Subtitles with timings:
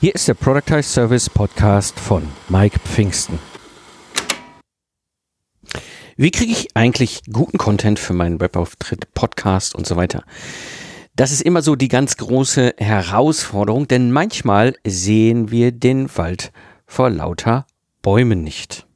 [0.00, 3.40] Hier ist der Productize Service Podcast von Mike Pfingsten.
[6.16, 10.22] Wie kriege ich eigentlich guten Content für meinen Webauftritt, Podcast und so weiter?
[11.16, 16.52] Das ist immer so die ganz große Herausforderung, denn manchmal sehen wir den Wald
[16.86, 17.66] vor lauter
[18.00, 18.87] Bäumen nicht.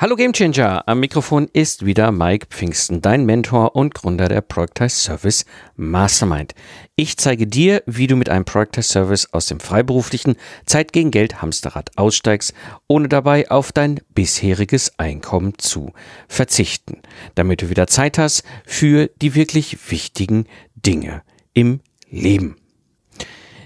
[0.00, 5.44] Hallo Gamechanger, am Mikrofon ist wieder Mike Pfingsten, dein Mentor und Gründer der Productize Service
[5.74, 6.54] Mastermind.
[6.94, 11.42] Ich zeige dir, wie du mit einem Productize Service aus dem freiberuflichen Zeit gegen Geld
[11.42, 12.54] Hamsterrad aussteigst,
[12.86, 15.92] ohne dabei auf dein bisheriges Einkommen zu
[16.28, 17.02] verzichten,
[17.34, 21.22] damit du wieder Zeit hast für die wirklich wichtigen Dinge
[21.54, 22.54] im Leben.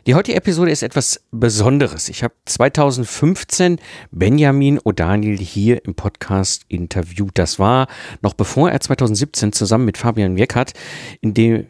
[0.04, 2.08] Die heutige Episode ist etwas Besonderes.
[2.08, 3.78] Ich habe 2015
[4.10, 7.38] Benjamin O'Daniel hier im Podcast interviewt.
[7.38, 7.86] Das war
[8.20, 10.72] noch bevor er 2017 zusammen mit Fabian Weckert
[11.20, 11.66] in dem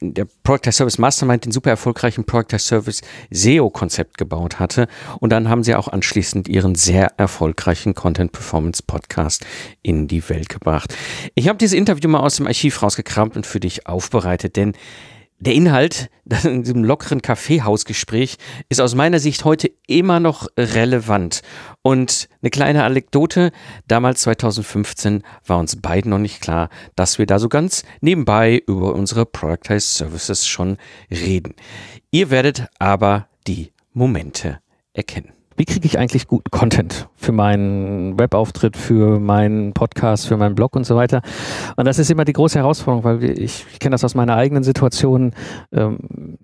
[0.00, 4.88] der Product Service Mastermind den super erfolgreichen Product Service SEO Konzept gebaut hatte
[5.20, 9.46] und dann haben sie auch anschließend ihren sehr erfolgreichen Content Performance Podcast
[9.82, 10.92] in die Welt gebracht.
[11.36, 14.72] Ich habe dieses Interview mal aus dem Archiv rausgekramt und für dich aufbereitet, denn
[15.38, 16.10] der Inhalt
[16.44, 18.36] in diesem lockeren Kaffeehausgespräch
[18.68, 21.42] ist aus meiner Sicht heute immer noch relevant.
[21.82, 23.52] Und eine kleine Anekdote,
[23.86, 28.94] damals 2015 war uns beiden noch nicht klar, dass wir da so ganz nebenbei über
[28.94, 30.78] unsere Productized Services schon
[31.10, 31.54] reden.
[32.10, 34.60] Ihr werdet aber die Momente
[34.92, 40.54] erkennen wie kriege ich eigentlich guten Content für meinen Webauftritt, für meinen Podcast, für meinen
[40.54, 41.22] Blog und so weiter.
[41.76, 44.62] Und das ist immer die große Herausforderung, weil ich, ich kenne das aus meiner eigenen
[44.62, 45.32] Situation.
[45.72, 45.98] Ähm,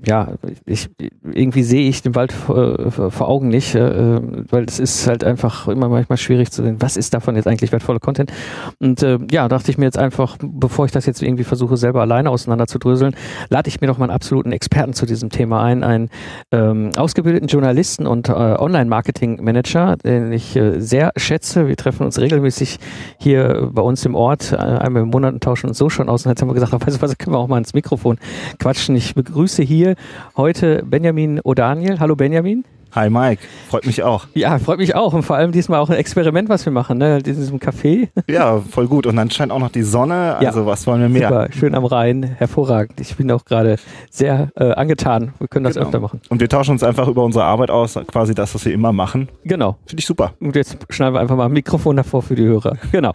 [0.05, 0.33] ja,
[0.67, 0.89] ich,
[1.33, 4.21] irgendwie sehe ich den Wald vor, vor Augen nicht, äh,
[4.51, 7.71] weil es ist halt einfach immer manchmal schwierig zu sehen, was ist davon jetzt eigentlich
[7.71, 8.33] wertvoller Content.
[8.81, 12.01] Und äh, ja, dachte ich mir jetzt einfach, bevor ich das jetzt irgendwie versuche, selber
[12.01, 13.15] alleine auseinanderzudröseln,
[13.51, 16.09] lade ich mir noch mal einen absoluten Experten zu diesem Thema ein, einen
[16.51, 21.67] ähm, ausgebildeten Journalisten und äh, Online-Marketer Marketing-Manager, den ich äh, sehr schätze.
[21.67, 22.79] Wir treffen uns regelmäßig
[23.19, 26.25] hier bei uns im Ort, äh, einmal im Monat und tauschen uns so schon aus.
[26.25, 28.19] Und jetzt haben wir gesagt, weißt du was, können wir auch mal ins Mikrofon
[28.61, 28.95] quatschen.
[28.95, 29.97] Ich begrüße hier
[30.37, 31.99] heute Benjamin O'Daniel.
[31.99, 32.65] Hallo Benjamin.
[32.95, 34.27] Hi Mike, freut mich auch.
[34.35, 37.17] Ja, freut mich auch und vor allem diesmal auch ein Experiment, was wir machen, ne?
[37.17, 38.11] In diesem Café.
[38.29, 41.09] Ja, voll gut und dann scheint auch noch die Sonne, also ja, was wollen wir
[41.09, 41.29] mehr?
[41.29, 43.01] Super, schön am Rhein, hervorragend.
[43.01, 43.77] Ich bin auch gerade
[44.11, 45.33] sehr äh, angetan.
[45.39, 45.87] Wir können das genau.
[45.87, 46.21] öfter machen.
[46.29, 49.31] Und wir tauschen uns einfach über unsere Arbeit aus, quasi das, was wir immer machen.
[49.45, 49.79] Genau.
[49.87, 50.35] Finde ich super.
[50.39, 52.77] Und jetzt schneiden wir einfach mal ein Mikrofon davor für die Hörer.
[52.93, 53.15] Genau.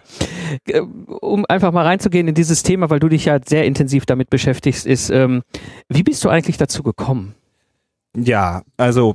[1.22, 4.88] Um einfach mal reinzugehen in dieses Thema, weil du dich ja sehr intensiv damit beschäftigst,
[4.88, 5.44] ist, ähm,
[5.88, 7.36] wie bist du eigentlich dazu gekommen?
[8.16, 9.14] Ja, also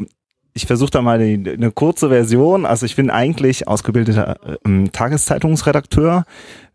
[0.54, 2.66] ich versuche da mal die, eine kurze Version.
[2.66, 6.24] Also ich bin eigentlich ausgebildeter äh, Tageszeitungsredakteur,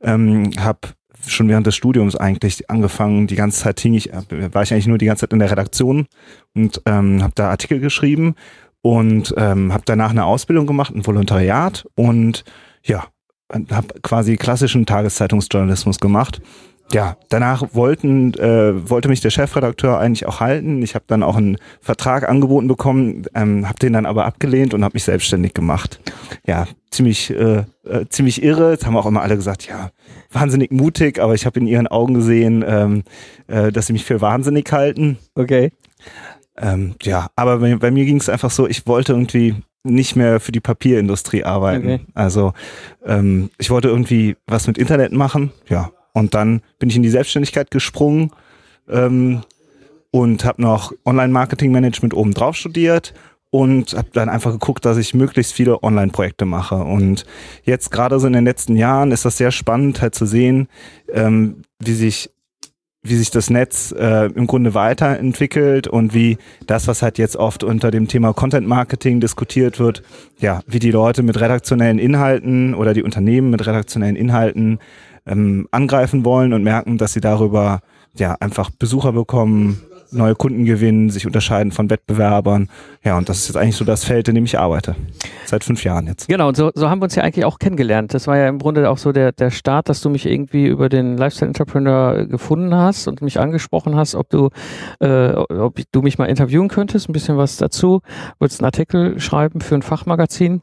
[0.02, 0.80] ähm, habe
[1.26, 4.88] schon während des Studiums eigentlich angefangen, die ganze Zeit hing ich, äh, war ich eigentlich
[4.88, 6.08] nur die ganze Zeit in der Redaktion
[6.56, 8.36] und ähm, habe da Artikel geschrieben
[8.82, 12.44] und ähm, habe danach eine Ausbildung gemacht, ein Volontariat und
[12.84, 13.06] ja,
[13.52, 16.42] habe quasi klassischen Tageszeitungsjournalismus gemacht
[16.92, 20.82] ja, danach wollten, äh, wollte mich der Chefredakteur eigentlich auch halten.
[20.82, 24.84] Ich habe dann auch einen Vertrag angeboten bekommen, ähm, habe den dann aber abgelehnt und
[24.84, 26.00] habe mich selbstständig gemacht.
[26.46, 28.76] Ja, ziemlich, äh, äh, ziemlich irre.
[28.76, 29.90] Das haben auch immer alle gesagt, ja,
[30.32, 33.04] wahnsinnig mutig, aber ich habe in ihren Augen gesehen, ähm,
[33.48, 35.18] äh, dass sie mich für wahnsinnig halten.
[35.36, 35.72] Okay.
[36.58, 40.40] Ähm, ja, aber bei, bei mir ging es einfach so, ich wollte irgendwie nicht mehr
[40.40, 41.86] für die Papierindustrie arbeiten.
[41.86, 42.00] Okay.
[42.14, 42.54] Also
[43.06, 45.52] ähm, ich wollte irgendwie was mit Internet machen.
[45.70, 48.32] Ja, und dann bin ich in die Selbstständigkeit gesprungen
[48.90, 49.44] ähm,
[50.10, 53.14] und habe noch Online-Marketing-Management obendrauf studiert
[53.52, 56.76] und habe dann einfach geguckt, dass ich möglichst viele Online-Projekte mache.
[56.76, 57.26] Und
[57.64, 60.68] jetzt gerade so in den letzten Jahren ist das sehr spannend, halt zu sehen,
[61.14, 62.32] ähm, wie sich
[63.04, 67.64] wie sich das Netz äh, im Grunde weiterentwickelt und wie das, was halt jetzt oft
[67.64, 70.04] unter dem Thema Content Marketing diskutiert wird,
[70.40, 74.80] ja, wie die Leute mit redaktionellen Inhalten oder die Unternehmen mit redaktionellen Inhalten
[75.28, 77.82] ähm, angreifen wollen und merken, dass sie darüber
[78.16, 79.82] ja einfach Besucher bekommen,
[80.12, 82.70] neue Kunden gewinnen, sich unterscheiden von Wettbewerbern.
[83.04, 84.96] Ja, und das ist jetzt eigentlich so das Feld, in dem ich arbeite.
[85.46, 86.28] Seit fünf Jahren jetzt.
[86.28, 88.14] Genau, und so, so haben wir uns ja eigentlich auch kennengelernt.
[88.14, 90.90] Das war ja im Grunde auch so der, der Start, dass du mich irgendwie über
[90.90, 94.50] den Lifestyle Entrepreneur gefunden hast und mich angesprochen hast, ob du,
[95.00, 98.02] äh, ob du mich mal interviewen könntest, ein bisschen was dazu.
[98.40, 100.62] Wolltest einen Artikel schreiben für ein Fachmagazin.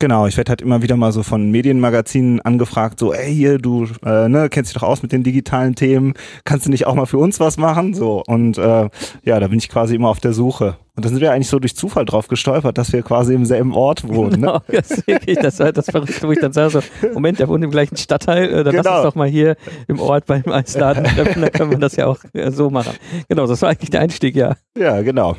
[0.00, 3.88] Genau, ich werde halt immer wieder mal so von Medienmagazinen angefragt, so, ey, hier, du
[4.04, 6.14] äh, ne, kennst dich doch aus mit den digitalen Themen,
[6.44, 7.94] kannst du nicht auch mal für uns was machen?
[7.94, 8.88] So, und äh,
[9.24, 10.76] ja, da bin ich quasi immer auf der Suche.
[10.94, 13.74] Und da sind wir eigentlich so durch Zufall drauf gestolpert, dass wir quasi im selben
[13.74, 14.40] Ort wohnen.
[14.40, 14.46] Ne?
[14.46, 15.02] Genau, das,
[15.42, 16.80] das war das Verrückte, wo ich dann sage, so,
[17.12, 18.82] Moment, der wohnt im gleichen Stadtteil, äh, dann genau.
[18.84, 19.56] lass uns doch mal hier
[19.88, 22.92] im Ort beim Eisladen treffen, dann können wir das ja auch äh, so machen.
[23.28, 24.54] Genau, das war eigentlich der Einstieg, ja.
[24.76, 25.36] Ja, genau.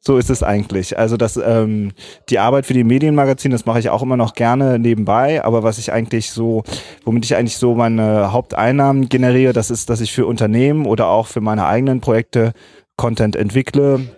[0.00, 0.96] So ist es eigentlich.
[0.96, 1.92] Also das, ähm,
[2.28, 5.44] die Arbeit für die Medienmagazine, das mache ich auch immer noch gerne nebenbei.
[5.44, 6.62] Aber was ich eigentlich so,
[7.04, 11.26] womit ich eigentlich so meine Haupteinnahmen generiere, das ist, dass ich für Unternehmen oder auch
[11.26, 12.52] für meine eigenen Projekte
[12.96, 14.08] Content entwickle.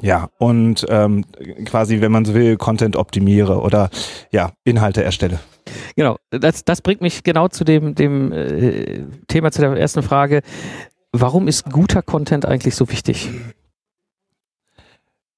[0.00, 1.24] Ja, und ähm,
[1.64, 3.90] quasi, wenn man so will, Content optimiere oder
[4.30, 5.40] ja, Inhalte erstelle.
[5.96, 10.42] Genau, das, das bringt mich genau zu dem, dem äh, Thema, zu der ersten Frage.
[11.12, 13.30] Warum ist guter Content eigentlich so wichtig?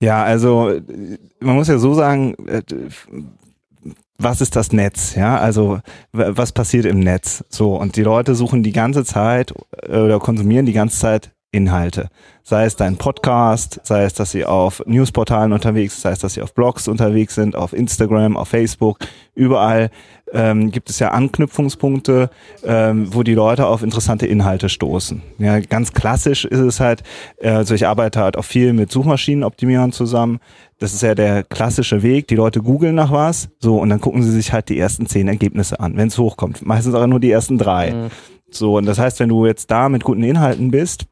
[0.00, 0.80] Ja, also
[1.40, 2.62] man muss ja so sagen, äh,
[4.18, 5.14] was ist das Netz?
[5.14, 5.80] Ja, also
[6.12, 7.44] was passiert im Netz?
[7.48, 9.52] So und die Leute suchen die ganze Zeit
[9.82, 12.10] äh, oder konsumieren die ganze Zeit Inhalte.
[12.44, 16.34] Sei es dein Podcast, sei es, dass sie auf Newsportalen unterwegs sind, sei es, dass
[16.34, 18.98] sie auf Blogs unterwegs sind, auf Instagram, auf Facebook,
[19.34, 19.90] überall
[20.32, 22.30] ähm, gibt es ja Anknüpfungspunkte,
[22.64, 25.22] ähm, wo die Leute auf interessante Inhalte stoßen.
[25.38, 27.02] Ja, ganz klassisch ist es halt,
[27.38, 30.40] äh, also ich arbeite halt auch viel mit Suchmaschinenoptimierern zusammen.
[30.78, 32.28] Das ist ja der klassische Weg.
[32.28, 35.28] Die Leute googeln nach was, so, und dann gucken sie sich halt die ersten zehn
[35.28, 36.64] Ergebnisse an, wenn es hochkommt.
[36.64, 37.92] Meistens aber nur die ersten drei.
[37.92, 38.10] Mhm.
[38.50, 41.06] So, und das heißt, wenn du jetzt da mit guten Inhalten bist,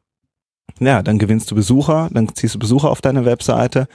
[0.79, 3.87] ja, dann gewinnst du Besucher, dann ziehst du Besucher auf deine Webseite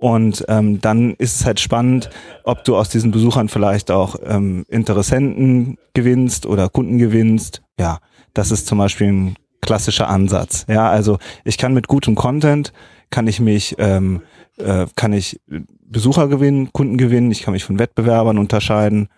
[0.00, 2.08] und ähm, dann ist es halt spannend,
[2.44, 7.60] ob du aus diesen Besuchern vielleicht auch ähm, Interessenten gewinnst oder Kunden gewinnst.
[7.78, 7.98] Ja,
[8.32, 10.64] das ist zum Beispiel ein klassischer Ansatz.
[10.68, 12.72] Ja, also ich kann mit gutem Content
[13.10, 14.22] kann ich mich ähm,
[14.56, 15.38] äh, kann ich
[15.84, 19.08] Besucher gewinnen, Kunden gewinnen, ich kann mich von Wettbewerbern unterscheiden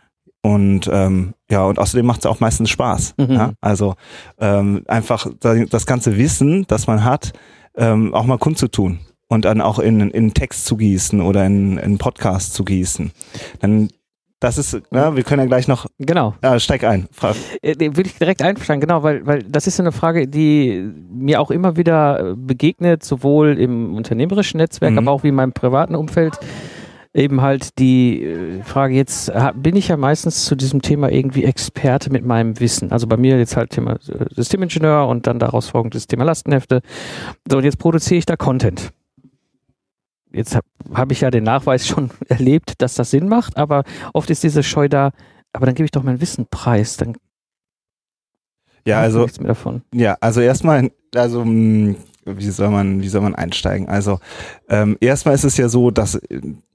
[0.42, 3.14] und ähm, ja, und außerdem macht es auch meistens Spaß.
[3.18, 3.32] Mhm.
[3.32, 3.52] Ja?
[3.60, 3.94] Also
[4.40, 7.34] ähm, einfach das ganze Wissen, das man hat,
[7.76, 8.98] ähm, auch mal kundzutun
[9.32, 13.12] und dann auch in, in Text zu gießen oder in, in Podcast zu gießen.
[13.60, 13.88] Dann
[14.40, 15.86] das ist, ja, wir können ja gleich noch.
[15.98, 16.34] Genau.
[16.42, 17.06] Ja, steig ein.
[17.12, 17.36] Frag.
[17.62, 21.52] Äh, will ich direkt einsteigen, genau, weil, weil das ist eine Frage, die mir auch
[21.52, 24.98] immer wieder begegnet, sowohl im unternehmerischen Netzwerk, mhm.
[24.98, 26.38] aber auch wie in meinem privaten Umfeld
[27.14, 32.10] eben halt die äh, Frage, jetzt bin ich ja meistens zu diesem Thema irgendwie Experte
[32.10, 32.90] mit meinem Wissen.
[32.90, 36.82] Also bei mir jetzt halt Thema äh, Systemingenieur und dann daraus folgendes Thema Lastenhefte.
[37.48, 38.92] So, und jetzt produziere ich da Content.
[40.32, 44.30] Jetzt habe hab ich ja den Nachweis schon erlebt, dass das Sinn macht, aber oft
[44.30, 45.12] ist diese Scheu da,
[45.52, 47.16] aber dann gebe ich doch mein Wissen preis, dann
[48.84, 49.82] ja, also nichts mehr davon.
[49.94, 51.94] Ja, also erstmal, also hm,
[52.24, 53.88] wie soll man, wie soll man einsteigen?
[53.88, 54.18] Also
[54.68, 56.18] ähm, erstmal ist es ja so, dass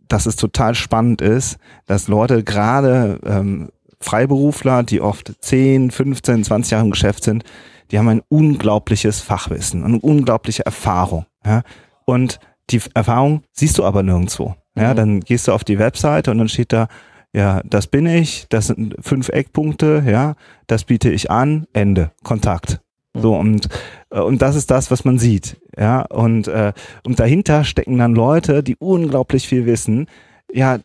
[0.08, 3.70] dass es total spannend ist, dass Leute gerade ähm,
[4.00, 7.44] Freiberufler, die oft 10, 15, 20 Jahre im Geschäft sind,
[7.92, 11.26] die haben ein unglaubliches Fachwissen, eine unglaubliche Erfahrung.
[11.46, 11.64] Ja?
[12.06, 14.56] Und die Erfahrung siehst du aber nirgendwo.
[14.76, 14.98] Ja, mhm.
[14.98, 16.88] dann gehst du auf die Webseite und dann steht da,
[17.34, 20.36] ja, das bin ich, das sind fünf Eckpunkte, ja,
[20.68, 22.80] das biete ich an, Ende, Kontakt.
[23.14, 23.68] So, und,
[24.12, 25.58] äh, und das ist das, was man sieht.
[25.78, 26.74] Ja, und, äh,
[27.04, 30.08] und dahinter stecken dann Leute, die unglaublich viel wissen,
[30.52, 30.80] ja,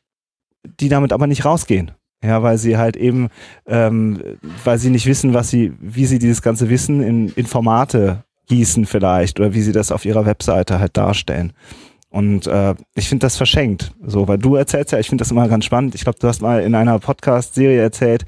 [0.81, 1.93] die damit aber nicht rausgehen.
[2.25, 3.31] Ja, weil sie halt eben,
[3.67, 4.23] ähm,
[4.63, 8.85] weil sie nicht wissen, was sie, wie sie dieses ganze Wissen in, in Formate gießen
[8.85, 11.55] vielleicht oder wie sie das auf ihrer Webseite halt darstellen.
[12.11, 15.49] Und äh, ich finde das verschenkt, so, weil du erzählst ja, ich finde das immer
[15.49, 15.95] ganz spannend.
[15.95, 18.27] Ich glaube, du hast mal in einer Podcast-Serie erzählt,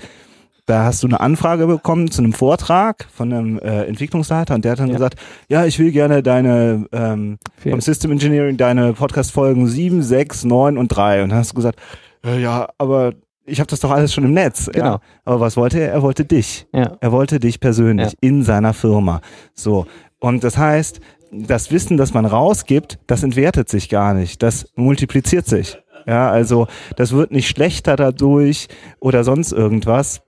[0.64, 4.72] da hast du eine Anfrage bekommen zu einem Vortrag von einem äh, Entwicklungsleiter und der
[4.72, 4.94] hat dann ja.
[4.94, 10.78] gesagt, ja, ich will gerne deine ähm, vom System Engineering deine Podcast-Folgen 7, 6, 9
[10.78, 11.22] und 3.
[11.22, 11.78] Und dann hast du gesagt,
[12.24, 13.12] äh, ja, aber
[13.44, 14.70] ich habe das doch alles schon im Netz.
[14.72, 14.86] Genau.
[14.86, 15.00] Ja.
[15.26, 15.92] Aber was wollte er?
[15.92, 16.66] Er wollte dich.
[16.72, 16.96] Ja.
[17.00, 18.18] Er wollte dich persönlich ja.
[18.22, 19.20] in seiner Firma.
[19.54, 19.86] So.
[20.24, 21.00] Und das heißt,
[21.32, 24.42] das Wissen, das man rausgibt, das entwertet sich gar nicht.
[24.42, 25.76] Das multipliziert sich.
[26.06, 26.66] Ja, also
[26.96, 28.68] das wird nicht schlechter dadurch
[29.00, 30.22] oder sonst irgendwas,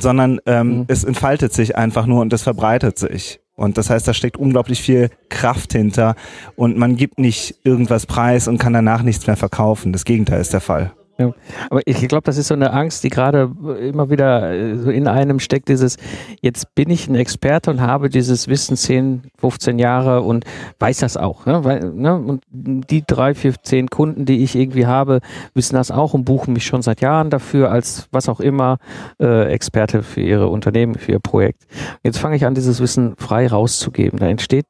[0.00, 0.84] sondern ähm, mhm.
[0.88, 3.38] es entfaltet sich einfach nur und es verbreitet sich.
[3.54, 6.16] Und das heißt, da steckt unglaublich viel Kraft hinter
[6.56, 9.92] und man gibt nicht irgendwas preis und kann danach nichts mehr verkaufen.
[9.92, 10.94] Das Gegenteil ist der Fall.
[11.28, 11.34] Ja.
[11.70, 13.50] Aber ich glaube, das ist so eine Angst, die gerade
[13.80, 15.96] immer wieder äh, so in einem steckt, dieses,
[16.40, 20.44] jetzt bin ich ein Experte und habe dieses Wissen 10, 15 Jahre und
[20.78, 21.46] weiß das auch.
[21.46, 21.64] Ne?
[21.64, 22.16] Weil, ne?
[22.16, 25.20] Und die drei, vier, zehn Kunden, die ich irgendwie habe,
[25.54, 28.78] wissen das auch und buchen mich schon seit Jahren dafür als was auch immer
[29.20, 31.66] äh, Experte für ihre Unternehmen, für ihr Projekt.
[32.02, 34.18] Jetzt fange ich an, dieses Wissen frei rauszugeben.
[34.18, 34.66] Da entsteht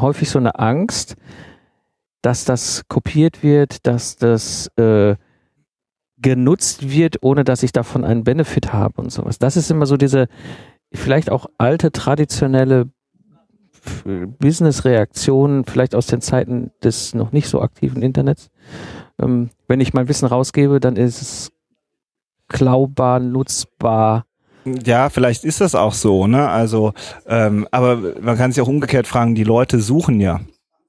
[0.00, 1.16] häufig so eine Angst,
[2.22, 5.14] dass das kopiert wird, dass das äh,
[6.18, 9.38] genutzt wird, ohne dass ich davon einen Benefit habe und sowas.
[9.38, 10.28] Das ist immer so diese
[10.92, 12.88] vielleicht auch alte traditionelle
[14.04, 18.50] Business-Reaktionen, vielleicht aus den Zeiten des noch nicht so aktiven Internets.
[19.20, 21.52] Ähm, wenn ich mein Wissen rausgebe, dann ist es
[22.48, 24.26] klaubar, nutzbar.
[24.64, 26.48] Ja, vielleicht ist das auch so, ne?
[26.48, 26.92] Also,
[27.26, 30.40] ähm, aber man kann sich auch umgekehrt fragen, die Leute suchen ja.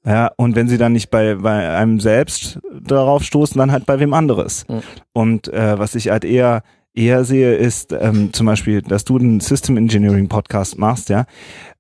[0.08, 4.00] Ja, und wenn sie dann nicht bei, bei einem selbst darauf stoßen, dann halt bei
[4.00, 4.66] wem anderes.
[4.70, 4.82] Mhm.
[5.12, 9.42] Und äh, was ich halt eher eher sehe, ist ähm, zum Beispiel, dass du einen
[9.42, 11.26] System Engineering Podcast machst, ja.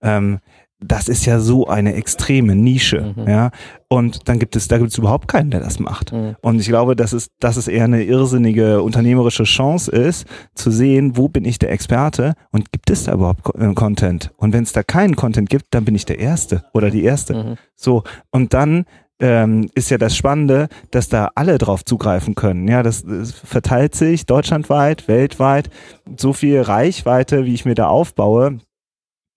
[0.01, 0.39] Ähm,
[0.79, 3.27] das ist ja so eine extreme Nische, mhm.
[3.27, 3.51] ja.
[3.89, 6.11] Und dann gibt es, da gibt es überhaupt keinen, der das macht.
[6.11, 6.35] Mhm.
[6.41, 11.17] Und ich glaube, dass es, dass es eher eine irrsinnige unternehmerische Chance ist, zu sehen,
[11.17, 14.31] wo bin ich der Experte und gibt es da überhaupt äh, Content?
[14.37, 17.33] Und wenn es da keinen Content gibt, dann bin ich der Erste oder die Erste.
[17.33, 17.55] Mhm.
[17.75, 18.03] So.
[18.29, 18.85] Und dann
[19.19, 22.67] ähm, ist ja das Spannende, dass da alle drauf zugreifen können.
[22.67, 25.69] Ja, das, das verteilt sich deutschlandweit, weltweit.
[26.17, 28.59] So viel Reichweite, wie ich mir da aufbaue,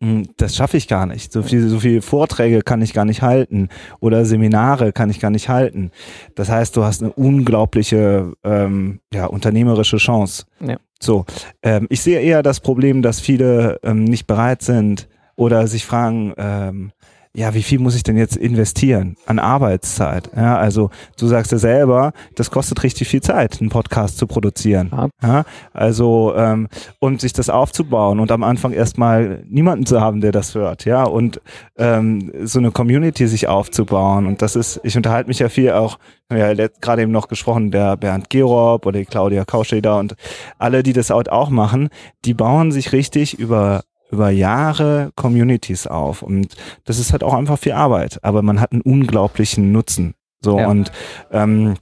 [0.00, 1.30] das schaffe ich gar nicht.
[1.30, 3.68] So viele so viele Vorträge kann ich gar nicht halten
[4.00, 5.90] oder Seminare kann ich gar nicht halten.
[6.34, 10.44] Das heißt, du hast eine unglaubliche ähm, ja, unternehmerische Chance.
[10.60, 10.78] Ja.
[11.02, 11.26] So,
[11.62, 16.32] ähm, ich sehe eher das Problem, dass viele ähm, nicht bereit sind oder sich fragen,
[16.36, 16.92] ähm,
[17.32, 20.30] ja, wie viel muss ich denn jetzt investieren an Arbeitszeit?
[20.34, 24.90] Ja, also du sagst ja selber, das kostet richtig viel Zeit, einen Podcast zu produzieren.
[25.22, 26.68] Ja, also ähm,
[26.98, 31.04] und sich das aufzubauen und am Anfang erstmal niemanden zu haben, der das hört, ja,
[31.04, 31.40] und
[31.78, 34.26] ähm, so eine Community sich aufzubauen.
[34.26, 35.98] Und das ist, ich unterhalte mich ja viel auch,
[36.32, 40.16] ja gerade eben noch gesprochen, der Bernd Gerob oder die Claudia Kauscheder und
[40.58, 41.90] alle, die das auch machen,
[42.24, 46.22] die bauen sich richtig über über Jahre Communities auf.
[46.22, 50.14] Und das ist halt auch einfach viel Arbeit, aber man hat einen unglaublichen Nutzen.
[50.42, 50.68] So ja.
[50.68, 50.90] und
[51.30, 51.76] ähm,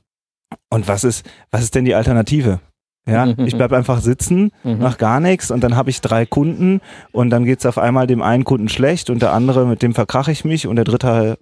[0.70, 2.60] und was ist was ist denn die Alternative?
[3.08, 4.78] Ja, ich bleib einfach sitzen, mhm.
[4.80, 6.80] mach gar nichts und dann habe ich drei Kunden
[7.12, 10.30] und dann geht's auf einmal dem einen Kunden schlecht und der andere, mit dem verkrache
[10.30, 11.38] ich mich und der dritte,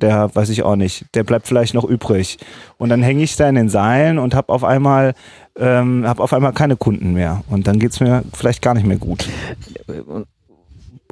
[0.00, 2.38] der weiß ich auch nicht, der bleibt vielleicht noch übrig.
[2.76, 5.14] Und dann hänge ich da in den Seilen und habe auf einmal
[5.58, 8.98] ähm, habe auf einmal keine Kunden mehr und dann geht's mir vielleicht gar nicht mehr
[8.98, 9.28] gut.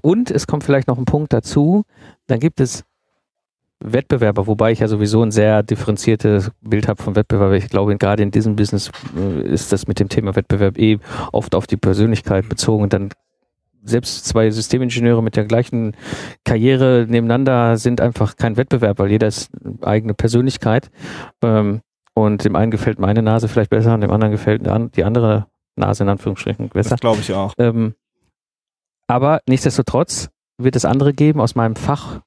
[0.03, 1.85] Und es kommt vielleicht noch ein Punkt dazu,
[2.27, 2.85] dann gibt es
[3.81, 7.57] Wettbewerber, wobei ich ja sowieso ein sehr differenziertes Bild habe von Wettbewerber.
[7.57, 10.99] Ich glaube, gerade in diesem Business äh, ist das mit dem Thema Wettbewerb eh
[11.33, 12.89] oft auf die Persönlichkeit bezogen.
[12.89, 13.11] Dann
[13.83, 15.97] selbst zwei Systemingenieure mit der gleichen
[16.45, 19.51] Karriere nebeneinander sind einfach kein Wettbewerb, weil jeder ist
[19.83, 20.91] eigene Persönlichkeit.
[21.43, 21.81] Ähm,
[22.15, 24.67] und dem einen gefällt meine Nase vielleicht besser und dem anderen gefällt
[24.97, 26.91] die andere Nase in Anführungsstrichen besser.
[26.91, 27.53] Das glaube ich auch.
[27.59, 27.95] Ähm,
[29.07, 32.21] aber nichtsdestotrotz wird es andere geben aus meinem Fach,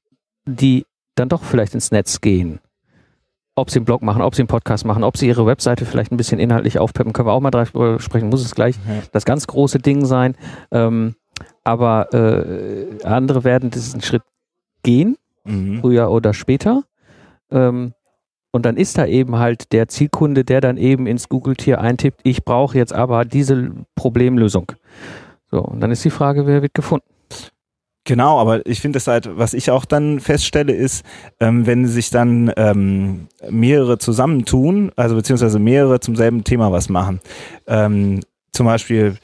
[0.46, 2.60] die dann doch vielleicht ins Netz gehen.
[3.56, 6.12] Ob sie einen Blog machen, ob sie einen Podcast machen, ob sie ihre Webseite vielleicht
[6.12, 9.02] ein bisschen inhaltlich aufpeppen, können wir auch mal drüber sprechen, muss es gleich ja.
[9.12, 10.36] das ganz große Ding sein.
[10.72, 11.16] Ähm,
[11.70, 14.24] aber äh, andere werden diesen Schritt
[14.82, 15.82] gehen, mhm.
[15.82, 16.84] früher oder später.
[17.52, 17.94] Ähm,
[18.52, 22.44] und dann ist da eben halt der Zielkunde, der dann eben ins Google-Tier eintippt, ich
[22.44, 24.72] brauche jetzt aber diese Problemlösung.
[25.52, 27.06] So, und dann ist die Frage, wer wird gefunden?
[28.06, 31.06] Genau, aber ich finde es halt, was ich auch dann feststelle, ist,
[31.40, 37.20] ähm, wenn sich dann ähm, mehrere zusammentun, also beziehungsweise mehrere zum selben Thema was machen.
[37.68, 38.22] Ähm,
[38.52, 39.18] zum Beispiel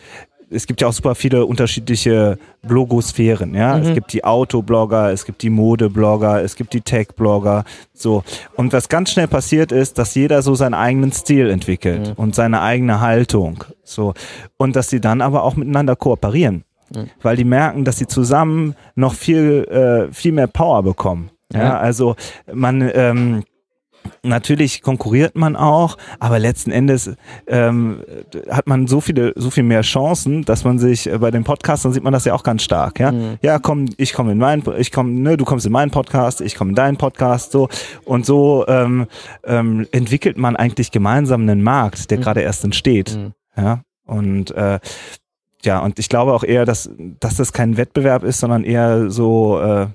[0.55, 3.77] es gibt ja auch super viele unterschiedliche Blogosphären, ja.
[3.77, 3.83] Mhm.
[3.83, 8.23] Es gibt die Autoblogger, es gibt die Modeblogger, es gibt die Tech-Blogger, so.
[8.55, 12.13] Und was ganz schnell passiert ist, dass jeder so seinen eigenen Stil entwickelt mhm.
[12.15, 14.13] und seine eigene Haltung, so.
[14.57, 16.63] Und dass sie dann aber auch miteinander kooperieren.
[16.93, 17.09] Mhm.
[17.21, 21.29] Weil die merken, dass sie zusammen noch viel, äh, viel mehr Power bekommen.
[21.53, 22.15] Ja, ja also
[22.51, 23.43] man, ähm,
[24.23, 27.15] Natürlich konkurriert man auch, aber letzten Endes
[27.47, 28.01] ähm,
[28.49, 31.93] hat man so viele, so viel mehr Chancen, dass man sich äh, bei den Podcastern
[31.93, 33.11] sieht man das ja auch ganz stark, ja.
[33.11, 33.37] Mhm.
[33.41, 36.55] Ja, komm, ich komme in meinen, ich komme, ne, du kommst in meinen Podcast, ich
[36.55, 37.69] komme in deinen Podcast, so
[38.03, 39.07] und so ähm,
[39.43, 42.23] ähm, entwickelt man eigentlich gemeinsam einen Markt, der mhm.
[42.23, 43.33] gerade erst entsteht, mhm.
[43.57, 43.81] ja.
[44.05, 44.79] Und äh,
[45.63, 49.59] ja, und ich glaube auch eher, dass, dass das kein Wettbewerb ist, sondern eher so
[49.59, 49.87] äh,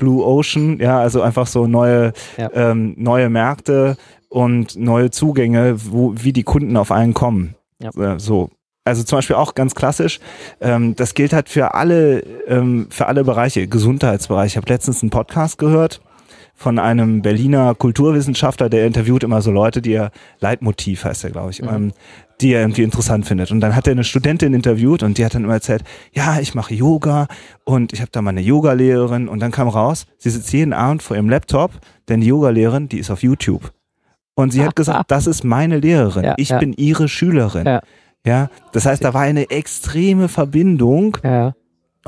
[0.00, 2.50] Blue Ocean, ja, also einfach so neue, ja.
[2.54, 3.96] ähm, neue Märkte
[4.28, 7.54] und neue Zugänge, wo, wie die Kunden auf einen kommen.
[7.78, 7.90] Ja.
[8.14, 8.50] Äh, so.
[8.84, 10.20] Also zum Beispiel auch ganz klassisch,
[10.60, 14.52] ähm, das gilt halt für alle, ähm, für alle Bereiche, Gesundheitsbereich.
[14.52, 16.00] Ich habe letztens einen Podcast gehört
[16.54, 21.50] von einem Berliner Kulturwissenschaftler, der interviewt immer so Leute, die er Leitmotiv heißt er, glaube
[21.50, 21.62] ich.
[21.62, 21.68] Mhm.
[21.68, 21.92] Ähm,
[22.40, 23.50] die er irgendwie interessant findet.
[23.50, 26.54] Und dann hat er eine Studentin interviewt und die hat dann immer erzählt, ja, ich
[26.54, 27.26] mache Yoga
[27.64, 31.02] und ich habe da mal eine Yogalehrerin und dann kam raus, sie sitzt jeden Abend
[31.02, 31.72] vor ihrem Laptop,
[32.08, 33.72] denn die Yogalehrerin, die ist auf YouTube.
[34.34, 36.24] Und sie hat gesagt, das ist meine Lehrerin.
[36.24, 36.58] Ja, ich ja.
[36.58, 37.66] bin ihre Schülerin.
[37.66, 37.82] Ja.
[38.24, 38.50] ja.
[38.72, 41.18] Das heißt, da war eine extreme Verbindung.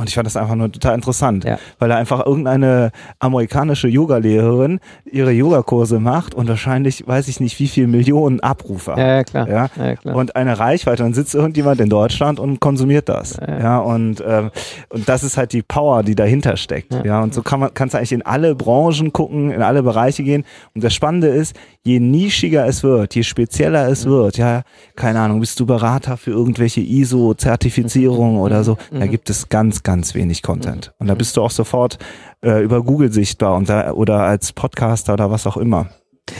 [0.03, 0.05] Ja.
[0.05, 1.59] Und ich fand das einfach nur total interessant, ja.
[1.79, 7.69] weil da einfach irgendeine amerikanische Yogalehrerin ihre Yogakurse macht und wahrscheinlich, weiß ich nicht, wie
[7.69, 8.99] viel Millionen Abrufe hat.
[8.99, 9.49] Ja, klar.
[9.49, 9.69] Ja?
[9.77, 10.17] ja klar.
[10.17, 11.05] Und eine Reichweite.
[11.05, 13.37] Und sitzt irgendjemand in Deutschland und konsumiert das.
[13.37, 13.79] Ja, ja.
[13.79, 14.51] und, ähm,
[14.89, 16.93] und das ist halt die Power, die dahinter steckt.
[16.93, 19.83] Ja, ja und so kann man, kannst du eigentlich in alle Branchen gucken, in alle
[19.83, 20.45] Bereiche gehen.
[20.75, 24.63] Und das Spannende ist, je nischiger es wird, je spezieller es wird, ja,
[24.97, 29.11] keine Ahnung, bist du Berater für irgendwelche ISO-Zertifizierungen oder so, da mhm.
[29.11, 30.93] gibt es ganz, ganz wenig Content.
[30.99, 31.99] Und da bist du auch sofort
[32.45, 35.89] äh, über Google sichtbar und da, oder als Podcaster oder was auch immer.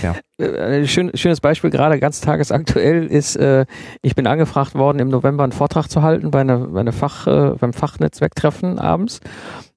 [0.03, 0.15] Ja.
[0.45, 3.67] Äh, schön, schönes Beispiel, gerade ganz tagesaktuell ist, äh,
[4.01, 7.27] ich bin angefragt worden, im November einen Vortrag zu halten bei, einer, bei einer Fach,
[7.27, 9.21] äh, beim Fachnetzwerktreffen abends.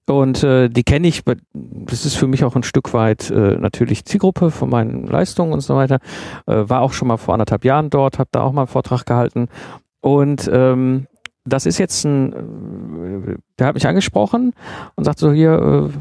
[0.07, 4.05] Und äh, die kenne ich, das ist für mich auch ein Stück weit äh, natürlich
[4.05, 5.97] Zielgruppe von meinen Leistungen und so weiter.
[6.45, 9.05] Äh, war auch schon mal vor anderthalb Jahren dort, habe da auch mal einen Vortrag
[9.05, 9.47] gehalten.
[10.01, 11.07] Und ähm,
[11.45, 14.53] das ist jetzt ein, äh, der hat mich angesprochen
[14.95, 15.97] und sagt so hier, äh,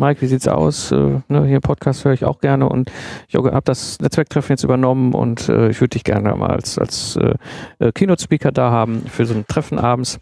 [0.00, 0.92] Mike, wie sieht's aus?
[0.92, 2.90] Äh, ne, hier Podcast höre ich auch gerne und
[3.26, 7.16] ich habe das Netzwerktreffen jetzt übernommen und äh, ich würde dich gerne mal als, als
[7.16, 7.34] äh,
[7.80, 10.20] äh, Keynote-Speaker da haben für so ein Treffen abends.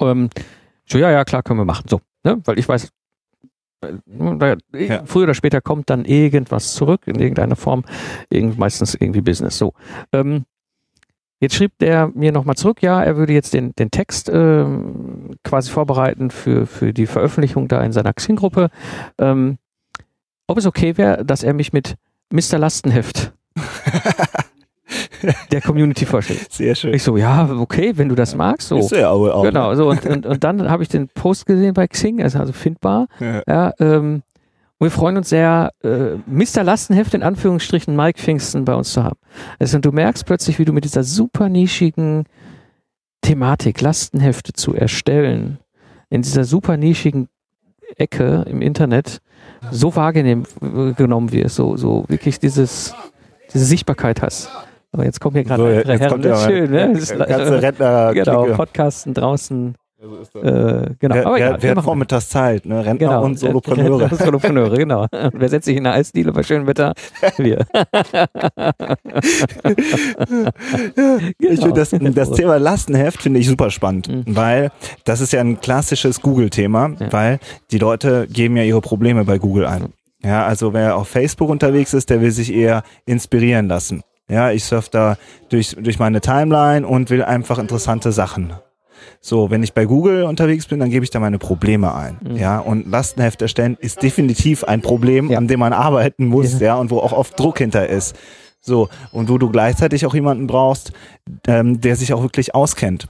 [0.00, 0.30] Ähm,
[0.88, 1.86] so, ja, ja, klar, können wir machen.
[1.88, 2.40] So, ne?
[2.44, 2.90] Weil ich weiß,
[3.82, 5.02] äh, ja.
[5.04, 7.84] früher oder später kommt dann irgendwas zurück in irgendeiner Form,
[8.30, 9.58] irgend, meistens irgendwie Business.
[9.58, 9.74] So.
[10.12, 10.44] Ähm,
[11.40, 15.70] jetzt schrieb der mir nochmal zurück, ja, er würde jetzt den, den Text ähm, quasi
[15.70, 18.70] vorbereiten für, für die Veröffentlichung da in seiner Xing-Gruppe.
[19.18, 19.58] Ähm,
[20.46, 21.96] ob es okay wäre, dass er mich mit
[22.30, 22.58] Mr.
[22.58, 23.32] Lastenheft
[25.50, 26.52] der Community vorstellt.
[26.52, 26.94] Sehr schön.
[26.94, 28.68] Ich so, ja, okay, wenn du das magst.
[28.68, 28.78] So.
[28.78, 29.42] Ist ja auch.
[29.42, 32.52] Genau, so und, und, und dann habe ich den Post gesehen bei Xing, also, also
[32.52, 33.08] findbar.
[33.20, 33.42] Ja.
[33.46, 34.22] ja ähm,
[34.78, 36.62] und wir freuen uns sehr, äh, Mr.
[36.62, 39.18] Lastenheft in Anführungsstrichen Mike Pfingsten bei uns zu haben.
[39.58, 42.24] Also du merkst plötzlich, wie du mit dieser super nischigen
[43.22, 45.58] Thematik Lastenhefte zu erstellen,
[46.10, 47.28] in dieser super nischigen
[47.96, 49.20] Ecke im Internet
[49.70, 52.94] so wahrgenommen wirst, so, so wirklich dieses,
[53.52, 54.50] diese Sichtbarkeit hast.
[54.92, 56.22] Aber jetzt kommen hier gerade so, andere Herren.
[56.22, 56.92] Das ist schön, ne?
[56.92, 59.74] Das ist, ganze Rentner genau, Podcasten draußen.
[60.06, 60.42] Ja, so ist das.
[60.42, 61.14] Äh, genau.
[61.14, 62.84] Wer, Aber egal, wer hat vormittags Zeit, ne?
[62.84, 63.24] Rentner genau.
[63.24, 64.02] und Solopreneure.
[64.02, 65.06] Rentner Solopreneure, genau.
[65.10, 66.94] wer setzt sich in eine Eisdiele bei schönem Wetter?
[67.36, 67.66] Wir.
[71.38, 74.24] ich finde das, das Thema Lastenheft finde ich super spannend, mhm.
[74.26, 74.70] weil
[75.04, 77.12] das ist ja ein klassisches Google-Thema, ja.
[77.12, 77.38] weil
[77.70, 79.92] die Leute geben ja ihre Probleme bei Google ein.
[80.22, 84.02] Ja, also wer auf Facebook unterwegs ist, der will sich eher inspirieren lassen.
[84.28, 85.16] Ja, ich surfe da
[85.50, 88.54] durch, durch meine Timeline und will einfach interessante Sachen.
[89.20, 92.18] So, wenn ich bei Google unterwegs bin, dann gebe ich da meine Probleme ein.
[92.22, 92.36] Mhm.
[92.36, 95.38] Ja, und Lastenheft erstellen ist definitiv ein Problem, ja.
[95.38, 96.66] an dem man arbeiten muss, ja.
[96.66, 98.16] ja, und wo auch oft Druck hinter ist.
[98.60, 100.92] So, und wo du gleichzeitig auch jemanden brauchst,
[101.46, 103.08] ähm, der sich auch wirklich auskennt.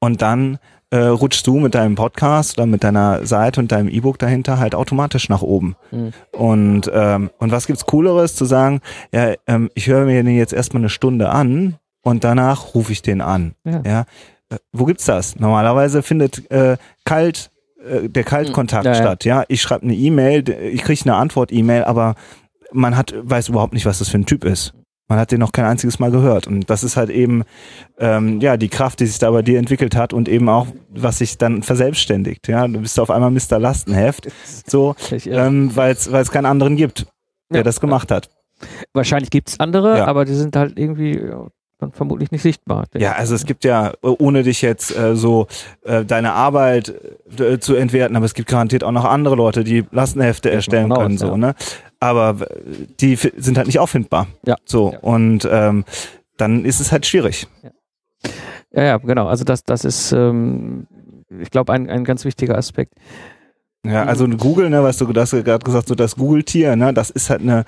[0.00, 0.58] Und dann
[0.90, 4.74] äh, rutschst du mit deinem Podcast oder mit deiner Seite und deinem E-Book dahinter halt
[4.74, 5.76] automatisch nach oben.
[5.90, 6.12] Mhm.
[6.32, 8.80] Und, ähm, und was gibt's Cooleres zu sagen,
[9.12, 13.02] ja, ähm, ich höre mir den jetzt erstmal eine Stunde an und danach rufe ich
[13.02, 13.54] den an.
[13.64, 13.82] Ja.
[13.84, 14.04] ja?
[14.50, 15.36] Äh, wo gibt's das?
[15.36, 17.50] Normalerweise findet äh, kalt
[17.84, 19.24] äh, der Kaltkontakt ja, statt.
[19.24, 22.14] Ja, ich schreibe eine E-Mail, ich kriege eine Antwort-E-Mail, aber
[22.72, 24.74] man hat weiß überhaupt nicht, was das für ein Typ ist.
[25.08, 26.48] Man hat den noch kein einziges Mal gehört.
[26.48, 27.44] Und das ist halt eben
[27.98, 31.18] ähm, ja die Kraft, die sich da bei dir entwickelt hat und eben auch, was
[31.18, 32.48] sich dann verselbstständigt.
[32.48, 33.60] Ja, du bist auf einmal Mr.
[33.60, 34.28] Lastenheft,
[34.66, 37.06] so, ähm, weil es keinen anderen gibt,
[37.50, 37.62] der ja.
[37.62, 38.30] das gemacht hat.
[38.94, 40.06] Wahrscheinlich gibt's andere, ja.
[40.06, 41.20] aber die sind halt irgendwie
[41.78, 42.84] dann vermutlich nicht sichtbar.
[42.94, 45.46] Ja, also es gibt ja, ohne dich jetzt äh, so
[45.84, 46.94] äh, deine Arbeit
[47.38, 51.14] äh, zu entwerten, aber es gibt garantiert auch noch andere Leute, die Lastenhefte erstellen können,
[51.14, 51.36] aus, so, ja.
[51.36, 51.54] ne?
[52.00, 52.36] aber
[53.00, 54.26] die sind halt nicht auffindbar.
[54.44, 54.56] Ja.
[54.64, 54.98] So ja.
[55.00, 55.84] und ähm,
[56.36, 57.46] dann ist es halt schwierig.
[57.62, 57.70] Ja,
[58.72, 59.26] ja, ja genau.
[59.26, 60.86] Also das, das ist, ähm,
[61.40, 62.94] ich glaube, ein, ein ganz wichtiger Aspekt.
[63.88, 67.30] Ja, also Google, ne, was du, hast gerade gesagt, so das Google-Tier, ne, das ist
[67.30, 67.64] halt eine,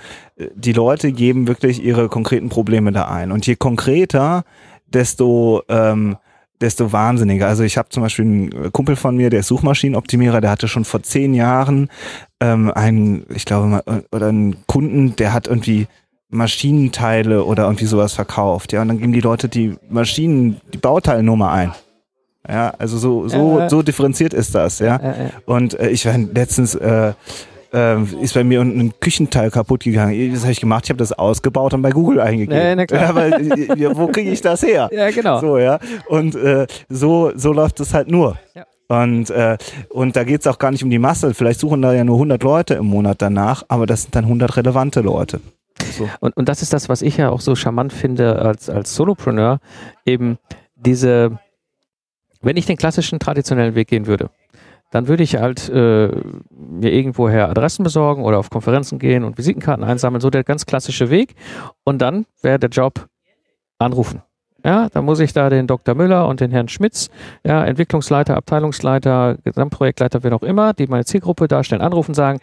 [0.55, 3.33] die Leute geben wirklich ihre konkreten Probleme da ein.
[3.33, 4.45] Und je konkreter,
[4.87, 6.17] desto ähm,
[6.61, 7.47] desto wahnsinniger.
[7.47, 10.85] Also ich habe zum Beispiel einen Kumpel von mir, der ist Suchmaschinenoptimierer, der hatte schon
[10.85, 11.89] vor zehn Jahren
[12.41, 15.87] ähm, einen, ich glaube, oder einen Kunden, der hat irgendwie
[16.31, 18.73] Maschinenteile oder irgendwie sowas verkauft.
[18.73, 21.73] Ja, und dann geben die Leute die Maschinen, die Bauteilnummer ein.
[22.47, 24.97] Ja, also so so äh, so differenziert ist das, ja.
[24.97, 25.29] Äh, äh.
[25.47, 27.13] Und äh, ich war letztens äh,
[27.73, 30.33] äh, ist bei mir ein Küchenteil kaputt gegangen.
[30.33, 30.85] Was habe ich gemacht?
[30.85, 32.87] Ich habe das ausgebaut und bei Google eingegeben.
[32.91, 34.89] Ja, weil, ja, wo kriege ich das her?
[34.93, 35.41] Ja, genau.
[35.41, 35.79] So, ja.
[36.07, 36.37] Und
[36.89, 38.39] so, so läuft es halt nur.
[38.55, 38.65] Ja.
[38.89, 39.59] Und, äh,
[39.91, 41.35] und da geht es auch gar nicht um die Masse.
[41.35, 44.57] Vielleicht suchen da ja nur 100 Leute im Monat danach, aber das sind dann 100
[44.57, 45.41] relevante Leute.
[45.93, 46.09] So.
[46.21, 49.61] Und, und das ist das, was ich ja auch so charmant finde als, als Solopreneur,
[50.07, 50.39] eben
[50.75, 51.39] diese,
[52.41, 54.31] wenn ich den klassischen traditionellen Weg gehen würde,
[54.91, 56.09] dann würde ich halt äh,
[56.51, 61.11] mir irgendwoher Adressen besorgen oder auf Konferenzen gehen und Visitenkarten einsammeln, so der ganz klassische
[61.11, 61.35] Weg.
[61.85, 63.07] Und dann wäre der Job
[63.79, 64.23] anrufen.
[64.65, 65.95] Ja, da muss ich da den Dr.
[65.95, 67.11] Müller und den Herrn Schmitz,
[67.45, 72.41] ja, Entwicklungsleiter, Abteilungsleiter, Gesamtprojektleiter, wer auch immer, die meine Zielgruppe darstellen, anrufen, sagen,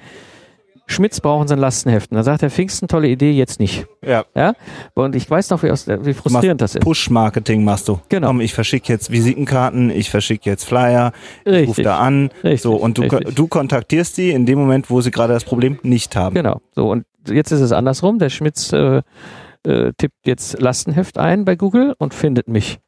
[0.88, 2.16] Schmitz brauchen sein Lastenheften.
[2.16, 3.88] Dann sagt der Pfingsten, tolle Idee, jetzt nicht.
[4.06, 4.26] Ja.
[4.36, 4.54] ja?
[4.94, 6.84] Und ich weiß noch, wie, aus, wie frustrierend das ist.
[6.84, 8.00] Push-Marketing machst du.
[8.10, 8.28] Genau.
[8.28, 11.12] Komm, ich verschicke jetzt Visitenkarten, ich verschicke jetzt Flyer,
[11.46, 11.64] Richtig.
[11.64, 12.30] ich rufe da an.
[12.44, 12.62] Richtig.
[12.62, 16.16] So, und du, du kontaktierst die in dem Moment, wo sie gerade das Problem nicht
[16.16, 16.36] haben.
[16.36, 16.62] Genau.
[16.76, 18.20] So, und jetzt ist es andersrum.
[18.20, 19.02] Der Schmitz äh,
[19.64, 22.80] äh, tippt jetzt Lastenheft ein bei Google und findet mich.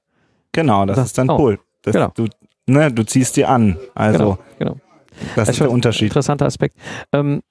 [0.52, 1.60] Genau, das, das ist dann oh, cool.
[1.82, 2.12] Das, genau.
[2.16, 2.28] Du,
[2.68, 3.78] ne, du ziehst die an.
[3.96, 4.38] Also, genau.
[4.60, 4.78] genau.
[5.36, 6.10] Das, das ist der Unterschied.
[6.10, 6.76] Interessanter Aspekt.
[7.12, 7.42] Ähm,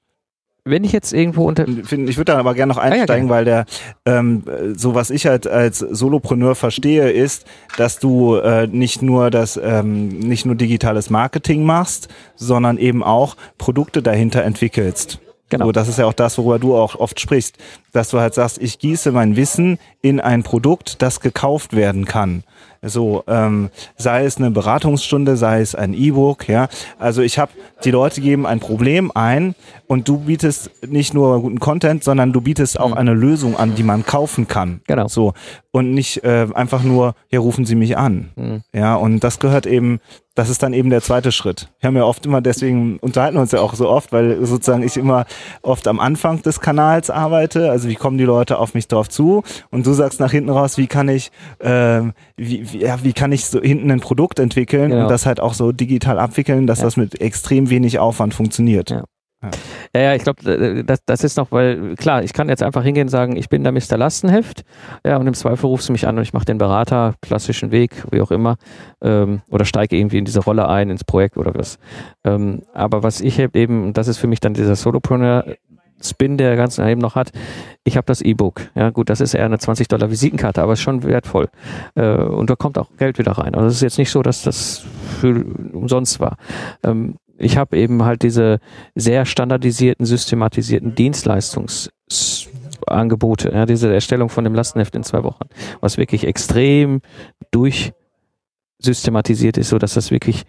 [0.66, 1.66] wenn ich jetzt irgendwo unter.
[1.66, 3.66] Ich würde da aber gerne noch einsteigen, ah, ja, weil der,
[4.04, 4.42] ähm,
[4.76, 10.08] so was ich halt als Solopreneur verstehe, ist, dass du äh, nicht nur das, ähm,
[10.08, 15.20] nicht nur digitales Marketing machst, sondern eben auch Produkte dahinter entwickelst.
[15.48, 15.66] Genau.
[15.66, 17.56] So, das ist ja auch das, worüber du auch oft sprichst,
[17.96, 22.44] dass du halt sagst, ich gieße mein Wissen in ein Produkt, das gekauft werden kann.
[22.82, 26.68] So, ähm, sei es eine Beratungsstunde, sei es ein E-Book, ja.
[26.98, 27.52] Also ich habe,
[27.84, 29.54] die Leute geben ein Problem ein
[29.86, 32.98] und du bietest nicht nur guten Content, sondern du bietest auch mhm.
[32.98, 34.82] eine Lösung an, die man kaufen kann.
[34.86, 35.08] Genau.
[35.08, 35.32] So.
[35.72, 38.30] Und nicht äh, einfach nur, hier rufen Sie mich an.
[38.36, 38.62] Mhm.
[38.72, 40.00] Ja, und das gehört eben
[40.36, 41.70] das ist dann eben der zweite Schritt.
[41.80, 44.82] Wir haben ja oft immer, deswegen unterhalten wir uns ja auch so oft, weil sozusagen
[44.82, 45.24] ich immer
[45.62, 47.70] oft am Anfang des Kanals arbeite.
[47.70, 49.42] Also wie kommen die Leute auf mich drauf zu?
[49.70, 52.02] Und du sagst nach hinten raus, wie kann ich, äh,
[52.36, 55.02] wie, wie, ja, wie kann ich so hinten ein Produkt entwickeln genau.
[55.04, 56.84] und das halt auch so digital abwickeln, dass ja.
[56.84, 58.90] das mit extrem wenig Aufwand funktioniert.
[58.90, 59.04] Ja.
[59.94, 63.04] Ja, ja, ich glaube, das, das ist noch, weil klar, ich kann jetzt einfach hingehen
[63.04, 63.96] und sagen, ich bin der Mr.
[63.96, 64.64] Lastenheft,
[65.04, 68.04] ja, und im Zweifel rufst du mich an und ich mache den Berater, klassischen Weg,
[68.10, 68.56] wie auch immer,
[69.02, 71.78] ähm, oder steige irgendwie in diese Rolle ein, ins Projekt oder was.
[72.24, 75.44] Ähm, aber was ich eben, das ist für mich dann dieser Solopreneur,
[76.02, 77.32] Spin, der ganzen eben noch hat.
[77.84, 78.62] Ich habe das E-Book.
[78.74, 81.48] Ja, gut, das ist eher eine 20 Dollar Visitenkarte, aber ist schon wertvoll.
[81.94, 83.54] Äh, und da kommt auch Geld wieder rein.
[83.54, 84.84] Also es ist jetzt nicht so, dass das
[85.20, 86.36] für umsonst war.
[86.82, 88.58] Ähm, ich habe eben halt diese
[88.94, 95.44] sehr standardisierten, systematisierten Dienstleistungsangebote, ja, diese Erstellung von dem Lastenheft in zwei Wochen,
[95.80, 97.02] was wirklich extrem
[97.50, 100.44] durchsystematisiert ist, so dass das wirklich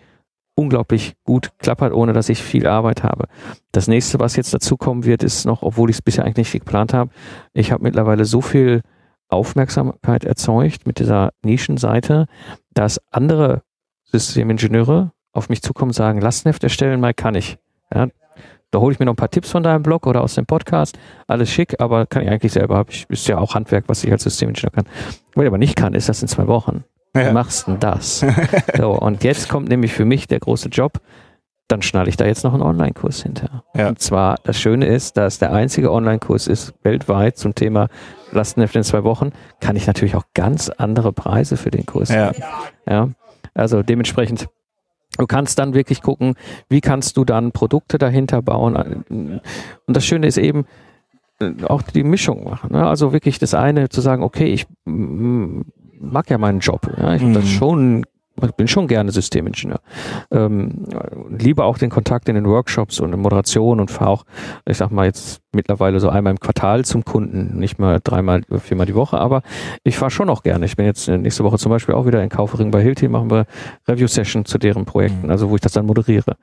[0.57, 3.27] unglaublich gut klappert, ohne dass ich viel Arbeit habe.
[3.71, 6.65] Das nächste, was jetzt dazu kommen wird, ist noch, obwohl ich es bisher eigentlich nicht
[6.65, 7.11] geplant habe,
[7.53, 8.81] ich habe mittlerweile so viel
[9.29, 12.25] Aufmerksamkeit erzeugt mit dieser Nischenseite,
[12.73, 13.61] dass andere
[14.05, 17.57] Systemingenieure auf mich zukommen und sagen, Lastenheft erstellen mal kann ich.
[17.93, 18.07] Ja,
[18.71, 20.97] da hole ich mir noch ein paar Tipps von deinem Blog oder aus dem Podcast.
[21.27, 22.83] Alles schick, aber kann ich eigentlich selber.
[22.89, 24.85] Ich, ist ja auch Handwerk, was ich als Systemingenieur kann.
[25.35, 26.83] Was ich aber nicht kann, ist das in zwei Wochen.
[27.17, 27.33] Ja.
[27.33, 28.25] Machst denn das?
[28.77, 30.99] so, und jetzt kommt nämlich für mich der große Job.
[31.67, 33.63] Dann schnalle ich da jetzt noch einen Online-Kurs hinter.
[33.75, 33.89] Ja.
[33.89, 37.89] Und zwar, das Schöne ist, dass der einzige Online-Kurs ist weltweit zum Thema
[38.31, 42.31] Lastenheft in zwei Wochen, kann ich natürlich auch ganz andere Preise für den Kurs ja.
[42.87, 43.09] ja.
[43.53, 44.47] Also dementsprechend
[45.17, 46.35] Du kannst dann wirklich gucken,
[46.69, 49.03] wie kannst du dann Produkte dahinter bauen.
[49.09, 49.41] Und
[49.87, 50.67] das Schöne ist eben,
[51.39, 52.73] äh, auch die Mischung machen.
[52.73, 52.87] Ne?
[52.87, 54.67] Also wirklich das eine zu sagen, okay, ich
[55.99, 56.89] mag ja meinen Job.
[56.97, 57.15] Ja?
[57.15, 57.41] Ich mhm.
[57.43, 58.03] schon
[58.43, 59.79] ich bin schon gerne Systemingenieur.
[60.31, 60.85] Ähm,
[61.29, 64.23] liebe auch den Kontakt in den Workshops und in Moderation und fahre auch,
[64.67, 68.85] ich sag mal jetzt mittlerweile so einmal im Quartal zum Kunden, nicht mal dreimal, viermal
[68.85, 69.41] die Woche, aber
[69.83, 70.65] ich fahre schon auch gerne.
[70.65, 73.45] Ich bin jetzt nächste Woche zum Beispiel auch wieder in Kaufering bei Hilti, machen wir
[73.87, 75.31] Review-Session zu deren Projekten, mhm.
[75.31, 76.35] also wo ich das dann moderiere.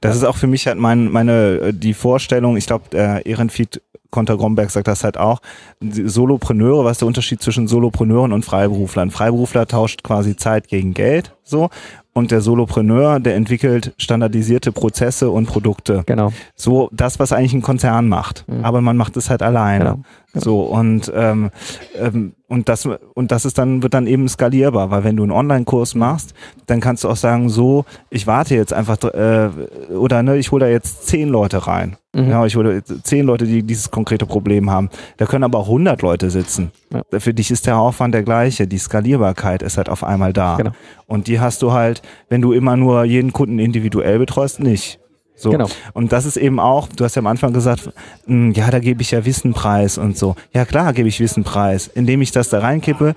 [0.00, 4.36] Das ist auch für mich halt mein, meine, die Vorstellung, ich glaube, der Ehrenfried Konter
[4.36, 5.40] Gromberg sagt das halt auch.
[5.80, 9.10] Solopreneure, was ist der Unterschied zwischen Solopreneuren und Freiberuflern?
[9.10, 11.70] Freiberufler tauscht quasi Zeit gegen Geld, so.
[12.12, 16.02] Und der Solopreneur, der entwickelt standardisierte Prozesse und Produkte.
[16.06, 16.32] Genau.
[16.56, 18.44] So das, was eigentlich ein Konzern macht.
[18.48, 18.64] Mhm.
[18.64, 19.84] Aber man macht es halt alleine.
[19.84, 20.00] Genau.
[20.32, 20.44] genau.
[20.44, 21.50] So und ähm,
[21.96, 25.32] ähm, und das und das ist dann wird dann eben skalierbar, weil wenn du einen
[25.32, 26.34] Online-Kurs machst,
[26.66, 29.50] dann kannst du auch sagen, so ich warte jetzt einfach äh,
[29.94, 32.30] oder ne, ich hole da jetzt zehn Leute rein Mhm.
[32.30, 34.90] Ja, ich würde zehn Leute, die dieses konkrete Problem haben.
[35.18, 36.72] Da können aber auch 100 Leute sitzen.
[36.92, 37.20] Ja.
[37.20, 38.66] Für dich ist der Aufwand der gleiche.
[38.66, 40.56] Die Skalierbarkeit ist halt auf einmal da.
[40.56, 40.72] Genau.
[41.06, 45.00] Und die hast du halt, wenn du immer nur jeden Kunden individuell betreust, nicht.
[45.40, 45.50] So.
[45.50, 45.68] Genau.
[45.94, 47.92] Und das ist eben auch, du hast ja am Anfang gesagt, mh,
[48.26, 50.36] hm, ja, da gebe ich ja Wissen preis und so.
[50.52, 51.88] Ja klar gebe ich Wissen preis.
[51.88, 53.14] Indem ich das da reinkippe,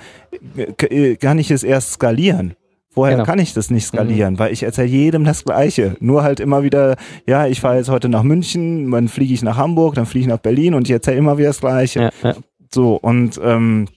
[1.20, 2.56] kann ich es erst skalieren.
[2.96, 3.26] Woher Genau.
[3.26, 4.38] kann ich das nicht skalieren?
[4.40, 5.98] Weil ich erzähle jedem das Gleiche.
[6.00, 9.58] Nur halt immer wieder, ja, ich fahre jetzt heute nach München, dann fliege ich nach
[9.58, 12.12] Hamburg, dann fliege ich nach Berlin und ich erzähle immer wieder das Gleiche.
[12.22, 12.36] Ja, ja.
[12.72, 13.88] So, und, ähm,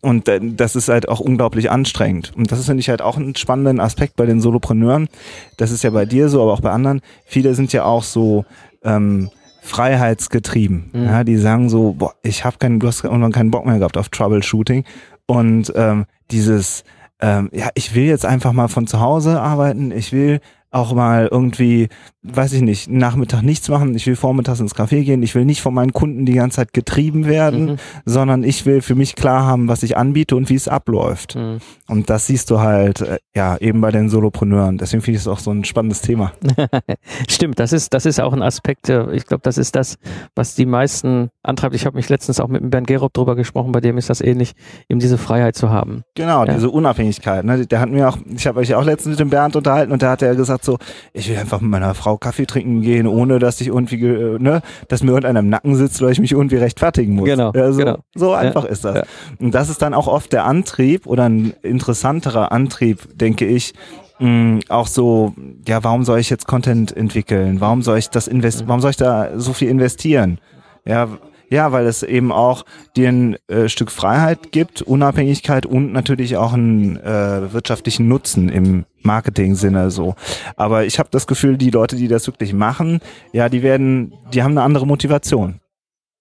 [0.00, 2.32] und äh, das ist halt auch unglaublich anstrengend.
[2.36, 5.08] Und das ist, finde ich, halt auch einen spannenden Aspekt bei den Solopreneuren.
[5.56, 7.00] Das ist ja bei dir so, aber auch bei anderen.
[7.24, 8.44] Viele sind ja auch so
[8.82, 9.30] ähm,
[9.62, 10.90] freiheitsgetrieben.
[10.92, 11.04] Mhm.
[11.04, 13.96] Ja, die sagen so, boah, ich habe keinen, du hast irgendwann keinen Bock mehr gehabt
[13.96, 14.84] auf Troubleshooting.
[15.26, 16.84] Und ähm, dieses,
[17.20, 20.40] ähm, ja, ich will jetzt einfach mal von zu Hause arbeiten, ich will
[20.74, 21.88] auch mal irgendwie,
[22.22, 25.62] weiß ich nicht, Nachmittag nichts machen, ich will vormittags ins Café gehen, ich will nicht
[25.62, 27.76] von meinen Kunden die ganze Zeit getrieben werden, Mhm.
[28.04, 31.36] sondern ich will für mich klar haben, was ich anbiete und wie es abläuft.
[31.36, 31.58] Mhm.
[31.88, 34.78] Und das siehst du halt, äh, ja, eben bei den Solopreneuren.
[34.78, 36.32] Deswegen finde ich es auch so ein spannendes Thema.
[37.28, 39.96] Stimmt, das ist, das ist auch ein Aspekt, äh, ich glaube, das ist das,
[40.34, 41.74] was die meisten antreibt.
[41.74, 44.20] Ich habe mich letztens auch mit dem Bernd Gerob drüber gesprochen, bei dem ist das
[44.20, 44.54] ähnlich,
[44.88, 46.02] eben diese Freiheit zu haben.
[46.14, 46.54] Genau, Ja.
[46.54, 47.44] diese Unabhängigkeit.
[47.44, 47.66] Ne?
[47.66, 50.10] Der hat mir auch, ich habe euch auch letztens mit dem Bernd unterhalten und da
[50.12, 50.78] hat er gesagt so,
[51.12, 54.62] ich will einfach mit meiner Frau Kaffee trinken gehen, ohne dass ich irgendwie, ge- ne,
[54.88, 57.26] dass mir irgendeiner im Nacken sitzt oder ich mich irgendwie rechtfertigen muss.
[57.28, 57.98] Genau, ja, so, genau.
[58.14, 58.96] so einfach ist das.
[58.96, 59.02] ja.
[59.38, 63.74] Und das ist dann auch oft der Antrieb oder ein interessanterer Antrieb, denke ich,
[64.18, 65.34] mh, auch so,
[65.66, 67.60] ja, warum soll ich jetzt Content entwickeln?
[67.60, 70.38] Warum soll ich das invest, warum soll ich da so viel investieren?
[70.86, 71.08] Ja,
[71.54, 72.64] ja, weil es eben auch
[72.96, 78.84] dir ein äh, Stück Freiheit gibt, Unabhängigkeit und natürlich auch einen äh, wirtschaftlichen Nutzen im
[79.02, 80.16] Marketing-Sinne so.
[80.56, 83.00] Aber ich habe das Gefühl, die Leute, die das wirklich machen,
[83.32, 85.60] ja, die werden, die haben eine andere Motivation.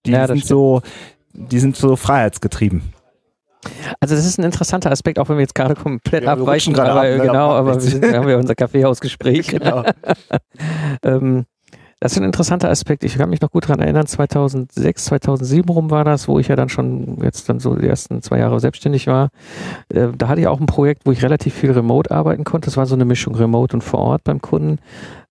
[0.06, 0.48] Die Ja, sind stimmt.
[0.48, 0.82] so,
[1.34, 2.94] die sind so freiheitsgetrieben.
[4.02, 7.02] Also das ist ein interessanter Aspekt, auch wenn wir jetzt gerade komplett Ja, abweichen, aber,
[7.02, 9.48] ab, genau, Aber aber wir, sind, wir haben ja unser Kaffeehausgespräch.
[9.54, 9.84] Genau.
[11.04, 11.46] ähm,
[12.04, 13.06] das ist ein interessanter Aspekt.
[13.06, 16.58] Ich kann mich noch gut daran erinnern, 2006, 2007 rum war das, wo ich ja
[16.58, 19.30] dann schon jetzt dann so die ersten zwei Jahre selbstständig war.
[19.88, 22.66] Äh, da hatte ich auch ein Projekt, wo ich relativ viel remote arbeiten konnte.
[22.66, 24.80] Das war so eine Mischung remote und vor Ort beim Kunden.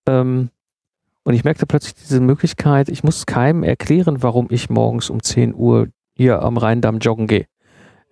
[0.09, 0.49] Ähm,
[1.25, 5.55] und ich merkte plötzlich diese Möglichkeit, ich muss keinem erklären, warum ich morgens um 10
[5.55, 7.45] Uhr hier am Rheindamm joggen gehe.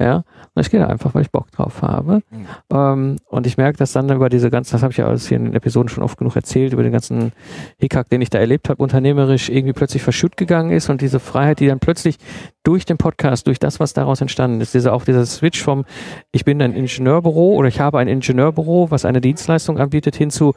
[0.01, 2.23] Ja, und ich gehe da einfach, weil ich Bock drauf habe.
[2.31, 2.47] Mhm.
[2.73, 5.37] Ähm, und ich merke, dass dann über diese ganzen, das habe ich ja alles hier
[5.37, 7.33] in den Episoden schon oft genug erzählt, über den ganzen
[7.79, 11.61] Hickhack, den ich da erlebt habe, unternehmerisch irgendwie plötzlich verschütt gegangen ist und diese Freiheit,
[11.61, 12.17] die dann plötzlich
[12.63, 15.85] durch den Podcast, durch das, was daraus entstanden ist, dieser, auch dieser Switch vom,
[16.33, 20.55] ich bin ein Ingenieurbüro oder ich habe ein Ingenieurbüro, was eine Dienstleistung anbietet, hin zu,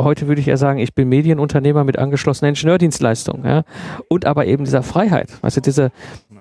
[0.00, 3.62] heute würde ich eher sagen, ich bin Medienunternehmer mit angeschlossener Ingenieurdienstleistung, ja.
[4.08, 5.92] Und aber eben dieser Freiheit, weißt du, diese,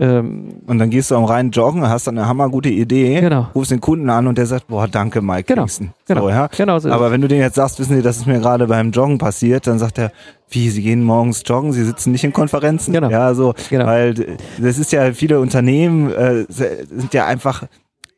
[0.02, 3.48] ähm, Und dann gehst du am Rhein joggen, hast dann eine hammergute Idee, Genau.
[3.56, 5.92] rufst den Kunden an und der sagt, boah, danke Mike Genau, Kingston.
[6.08, 6.48] genau, So, ja?
[6.48, 8.92] genau so Aber wenn du denen jetzt sagst, wissen Sie, das ist mir gerade beim
[8.92, 10.12] Joggen passiert, dann sagt er,
[10.50, 12.92] wie, Sie gehen morgens joggen, Sie sitzen nicht in Konferenzen.
[12.94, 13.10] Genau.
[13.10, 13.86] Ja, so, Genau.
[13.86, 17.64] weil d- das ist ja, viele Unternehmen äh, sind ja einfach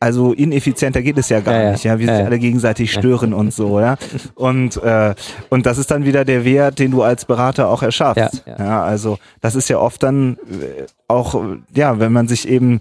[0.04, 3.32] also ineffizienter geht es ja gar Ja, nicht, ja, wie Ja, sich alle gegenseitig stören
[3.32, 3.96] und so, ja.
[4.34, 5.14] Und äh,
[5.48, 8.42] und das ist dann wieder der Wert, den du als Berater auch erschaffst.
[8.46, 11.42] Ja, Ja, also das ist ja oft dann äh, auch
[11.74, 12.80] ja, wenn man sich eben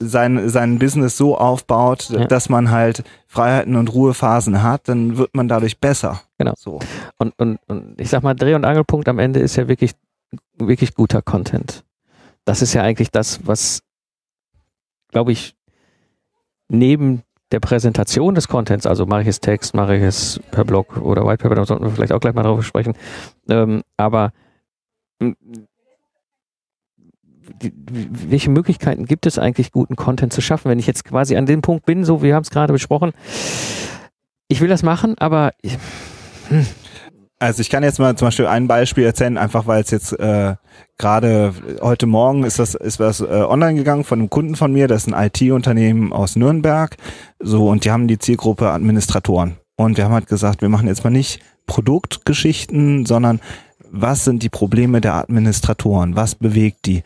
[0.00, 5.46] sein sein Business so aufbaut, dass man halt Freiheiten und Ruhephasen hat, dann wird man
[5.46, 6.22] dadurch besser.
[6.38, 6.54] Genau.
[6.56, 6.80] So.
[7.18, 9.92] Und, und, und ich sag mal, Dreh- und Angelpunkt am Ende ist ja wirklich,
[10.58, 11.84] wirklich guter Content.
[12.44, 13.82] Das ist ja eigentlich das, was,
[15.12, 15.54] glaube ich,
[16.68, 20.98] neben der Präsentation des Contents, also mache ich es Text, mache ich es per Blog
[20.98, 22.94] oder White Paper, da sollten wir vielleicht auch gleich mal drauf sprechen.
[23.48, 24.32] Ähm, aber
[25.18, 25.34] m,
[27.62, 30.70] die, welche Möglichkeiten gibt es eigentlich, guten Content zu schaffen?
[30.70, 33.12] Wenn ich jetzt quasi an dem Punkt bin, so wir haben es gerade besprochen,
[34.48, 35.78] ich will das machen, aber ich,
[37.40, 40.56] Also ich kann jetzt mal zum Beispiel ein Beispiel erzählen, einfach weil es jetzt äh,
[40.98, 44.88] gerade heute Morgen ist das ist was äh, online gegangen von einem Kunden von mir,
[44.88, 46.96] das ist ein IT-Unternehmen aus Nürnberg,
[47.38, 49.56] so und die haben die Zielgruppe Administratoren.
[49.76, 53.40] Und wir haben halt gesagt, wir machen jetzt mal nicht Produktgeschichten, sondern
[53.88, 57.04] was sind die Probleme der Administratoren, was bewegt die?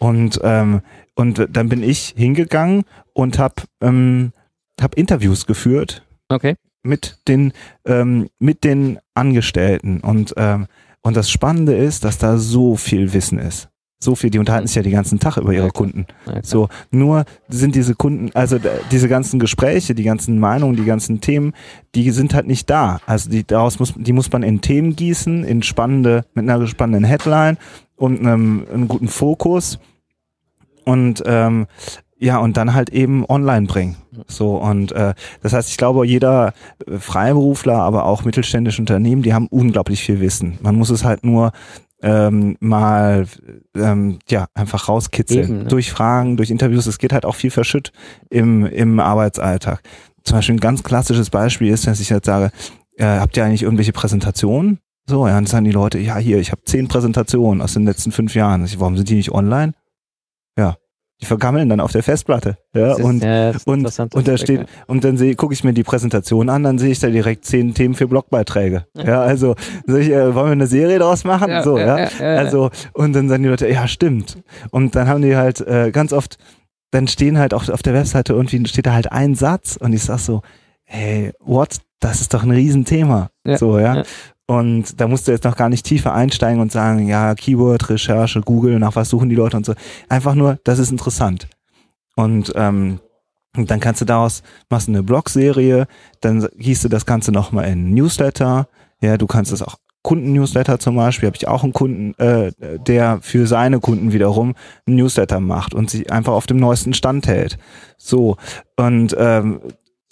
[0.00, 0.80] Und ähm,
[1.14, 4.32] und dann bin ich hingegangen und habe ähm,
[4.80, 6.04] hab Interviews geführt.
[6.28, 6.56] Okay.
[6.82, 7.52] Mit den
[7.84, 10.66] ähm, mit den Angestellten und ähm,
[11.02, 13.68] und das Spannende ist, dass da so viel Wissen ist.
[14.02, 15.70] So viel, die unterhalten sich ja den ganzen Tag über ihre Ja.
[15.70, 16.06] Kunden.
[16.26, 16.42] Ja.
[16.42, 18.58] So, nur sind diese Kunden, also
[18.90, 21.52] diese ganzen Gespräche, die ganzen Meinungen, die ganzen Themen,
[21.94, 23.00] die sind halt nicht da.
[23.04, 27.04] Also die daraus muss, die muss man in Themen gießen, in spannende, mit einer spannenden
[27.04, 27.58] Headline
[27.96, 29.78] und einem, einem guten Fokus
[30.84, 31.66] und ähm,
[32.20, 33.96] ja und dann halt eben online bringen.
[34.28, 36.52] So und äh, das heißt, ich glaube, jeder
[36.86, 40.58] äh, Freiberufler, aber auch mittelständische Unternehmen, die haben unglaublich viel Wissen.
[40.62, 41.52] Man muss es halt nur
[42.02, 43.26] ähm, mal
[43.76, 45.44] ähm, ja einfach rauskitzeln.
[45.44, 45.64] Eben, ne?
[45.64, 46.86] Durch Fragen, durch Interviews.
[46.86, 47.92] Es geht halt auch viel verschütt
[48.30, 49.82] im, im Arbeitsalltag.
[50.22, 52.50] Zum Beispiel ein ganz klassisches Beispiel ist, dass ich jetzt sage,
[52.96, 54.78] äh, habt ihr eigentlich irgendwelche Präsentationen?
[55.06, 58.12] So, ja, dann sagen die Leute, ja, hier, ich habe zehn Präsentationen aus den letzten
[58.12, 58.64] fünf Jahren.
[58.64, 59.72] Ich, warum sind die nicht online?
[61.20, 62.56] Ja, die vergammeln dann auf der Festplatte.
[62.74, 65.82] Ja, ist, und, ja, und, und da steht, und dann sehe, gucke ich mir die
[65.82, 68.86] Präsentation an, dann sehe ich da direkt zehn Themen für Blogbeiträge.
[68.96, 69.54] Ja, ja also
[69.86, 71.50] ich, äh, wollen wir eine Serie daraus machen?
[71.50, 72.36] Ja, so, ja, ja.
[72.36, 74.42] Also, und dann sagen die Leute, ja, stimmt.
[74.70, 76.38] Und dann haben die halt äh, ganz oft,
[76.90, 80.02] dann stehen halt auch auf der Webseite irgendwie steht da halt ein Satz und ich
[80.02, 80.42] sag so,
[80.84, 81.78] hey, what?
[82.02, 83.28] Das ist doch ein Riesenthema.
[83.46, 84.04] Ja, so, ja.
[84.50, 88.40] Und da musst du jetzt noch gar nicht tiefer einsteigen und sagen, ja, Keyword, Recherche,
[88.40, 89.74] Google, nach was suchen die Leute und so.
[90.08, 91.46] Einfach nur, das ist interessant.
[92.16, 92.98] Und ähm,
[93.52, 95.86] dann kannst du daraus, machst eine Blog-Serie,
[96.20, 98.66] dann gießt du das Ganze nochmal in Newsletter.
[99.00, 103.20] Ja, du kannst das auch Kunden-Newsletter zum Beispiel, habe ich auch einen Kunden, äh, der
[103.22, 107.56] für seine Kunden wiederum einen Newsletter macht und sich einfach auf dem neuesten Stand hält.
[107.98, 108.36] So,
[108.76, 109.60] und ähm,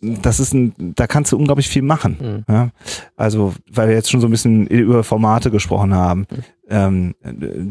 [0.00, 2.44] das ist ein, da kannst du unglaublich viel machen.
[2.48, 2.52] Mhm.
[2.52, 2.68] Ja?
[3.16, 6.26] Also, weil wir jetzt schon so ein bisschen über Formate gesprochen haben.
[6.30, 6.44] Mhm.
[6.70, 7.14] Ähm,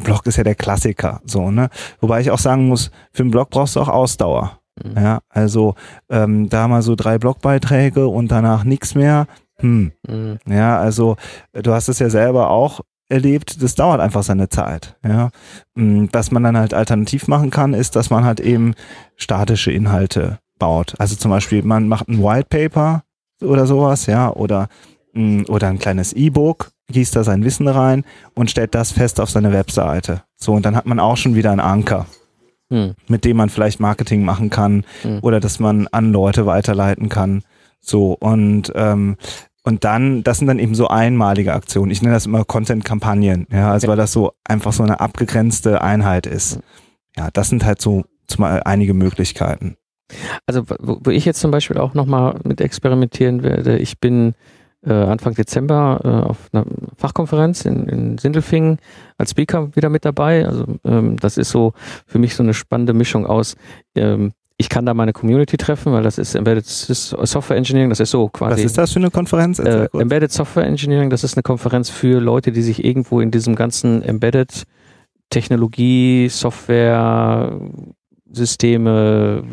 [0.04, 1.70] Blog ist ja der Klassiker, so, ne?
[2.02, 4.60] Wobei ich auch sagen muss, für einen Blog brauchst du auch Ausdauer.
[4.84, 5.02] Mhm.
[5.02, 5.76] Ja, also
[6.10, 9.28] ähm, da mal so drei Blogbeiträge und danach nichts mehr.
[9.60, 9.92] Hm.
[10.08, 10.38] Mhm.
[10.48, 11.18] Ja, also
[11.54, 14.98] du hast es ja selber auch erlebt, das dauert einfach seine Zeit.
[15.04, 15.30] Ja,
[15.76, 18.74] hm, was man dann halt alternativ machen kann, ist, dass man halt eben
[19.16, 20.96] statische Inhalte baut.
[21.00, 23.04] Also zum Beispiel, man macht ein White Paper
[23.42, 24.70] oder sowas, ja, oder,
[25.14, 29.30] mm, oder ein kleines E-Book, gießt da sein Wissen rein und stellt das fest auf
[29.30, 30.24] seine Webseite.
[30.36, 32.06] So, und dann hat man auch schon wieder einen Anker,
[32.70, 32.96] hm.
[33.08, 35.20] mit dem man vielleicht Marketing machen kann hm.
[35.22, 37.44] oder dass man an Leute weiterleiten kann.
[37.80, 39.18] So, und ähm,
[39.64, 41.92] und dann, das sind dann eben so einmalige Aktionen.
[41.92, 46.26] Ich nenne das immer Content-Kampagnen, ja, also weil das so einfach so eine abgegrenzte Einheit
[46.26, 46.56] ist.
[46.56, 46.62] Hm.
[47.18, 49.76] Ja, das sind halt so zumal einige Möglichkeiten.
[50.46, 54.34] Also wo, wo ich jetzt zum Beispiel auch nochmal mit experimentieren werde, ich bin
[54.86, 56.66] äh, Anfang Dezember äh, auf einer
[56.96, 58.78] Fachkonferenz in, in Sindelfingen
[59.18, 60.46] als Speaker wieder mit dabei.
[60.46, 61.74] Also ähm, das ist so
[62.06, 63.56] für mich so eine spannende Mischung aus,
[63.96, 68.10] ähm, ich kann da meine Community treffen, weil das ist Embedded Software Engineering, das ist
[68.10, 68.54] so quasi.
[68.54, 69.60] Was ist das für eine Konferenz?
[69.60, 73.56] Äh, Embedded Software Engineering, das ist eine Konferenz für Leute, die sich irgendwo in diesem
[73.56, 74.64] ganzen Embedded
[75.30, 77.60] Technologie, Software,
[78.32, 79.44] Systeme,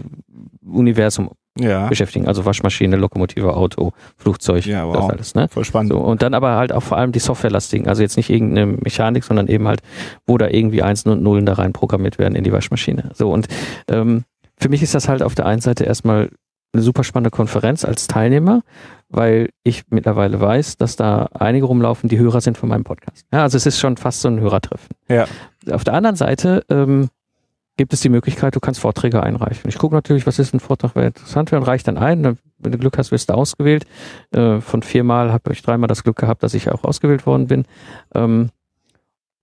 [0.65, 1.89] Universum ja.
[1.89, 2.27] beschäftigen.
[2.27, 4.97] Also Waschmaschine, Lokomotive, Auto, Flugzeug, ja, wow.
[4.97, 5.35] das alles.
[5.35, 5.49] Ne?
[5.49, 5.93] Voll spannend.
[5.93, 7.89] So, und dann aber halt auch vor allem die Softwarelastigen.
[7.89, 9.81] Also jetzt nicht irgendeine Mechanik, sondern eben halt,
[10.27, 13.11] wo da irgendwie Einsen und Nullen da rein programmiert werden in die Waschmaschine.
[13.15, 13.47] So und
[13.89, 14.25] ähm,
[14.57, 16.31] für mich ist das halt auf der einen Seite erstmal
[16.73, 18.63] eine super spannende Konferenz als Teilnehmer,
[19.09, 23.27] weil ich mittlerweile weiß, dass da einige rumlaufen, die Hörer sind von meinem Podcast.
[23.33, 24.89] Ja, also es ist schon fast so ein Hörertreffen.
[25.09, 25.27] Ja.
[25.71, 27.09] Auf der anderen Seite ähm,
[27.77, 29.69] gibt es die Möglichkeit, du kannst Vorträge einreichen.
[29.69, 32.39] Ich gucke natürlich, was ist ein Vortrag, wer interessant wäre und reiche dann ein.
[32.59, 33.85] Wenn du Glück hast, wirst du ausgewählt.
[34.31, 37.65] Äh, von viermal habe ich dreimal das Glück gehabt, dass ich auch ausgewählt worden bin.
[38.15, 38.51] Ähm,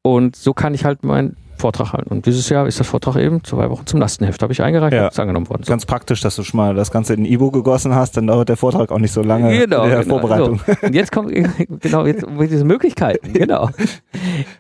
[0.02, 2.10] und so kann ich halt meinen Vortrag halten.
[2.10, 5.08] Und dieses Jahr ist der Vortrag eben zwei Wochen zum Lastenheft, habe ich eingereicht, ja.
[5.08, 5.63] ist angenommen worden.
[5.63, 5.70] So.
[5.70, 8.58] Ganz praktisch, dass du schon mal das Ganze in E-Book gegossen hast, dann dauert der
[8.58, 10.20] Vortrag auch nicht so lange genau, in der genau.
[10.20, 10.62] Vorbereitung.
[10.65, 10.88] So.
[10.88, 11.32] Und jetzt kommt,
[11.82, 13.70] genau, jetzt diese Möglichkeiten, genau.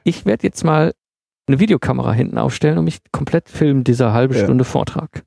[0.03, 0.93] Ich werde jetzt mal
[1.47, 4.43] eine Videokamera hinten aufstellen und mich komplett filmen, dieser halbe ja.
[4.43, 5.23] Stunde Vortrag.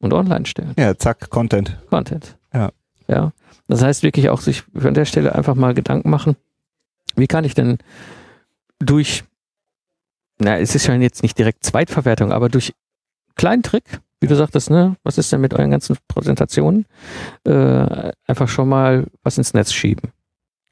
[0.00, 0.74] Und online stellen.
[0.76, 1.78] Ja, zack, Content.
[1.88, 2.36] Content.
[2.52, 2.72] Ja.
[3.06, 3.32] Ja.
[3.68, 6.36] Das heißt wirklich auch sich an der Stelle einfach mal Gedanken machen,
[7.14, 7.78] wie kann ich denn
[8.78, 9.24] durch,
[10.38, 12.74] na, es ist ja jetzt nicht direkt Zweitverwertung, aber durch
[13.36, 16.86] kleinen Trick, wie du sagtest, ne, was ist denn mit euren ganzen Präsentationen,
[17.44, 20.12] äh, einfach schon mal was ins Netz schieben.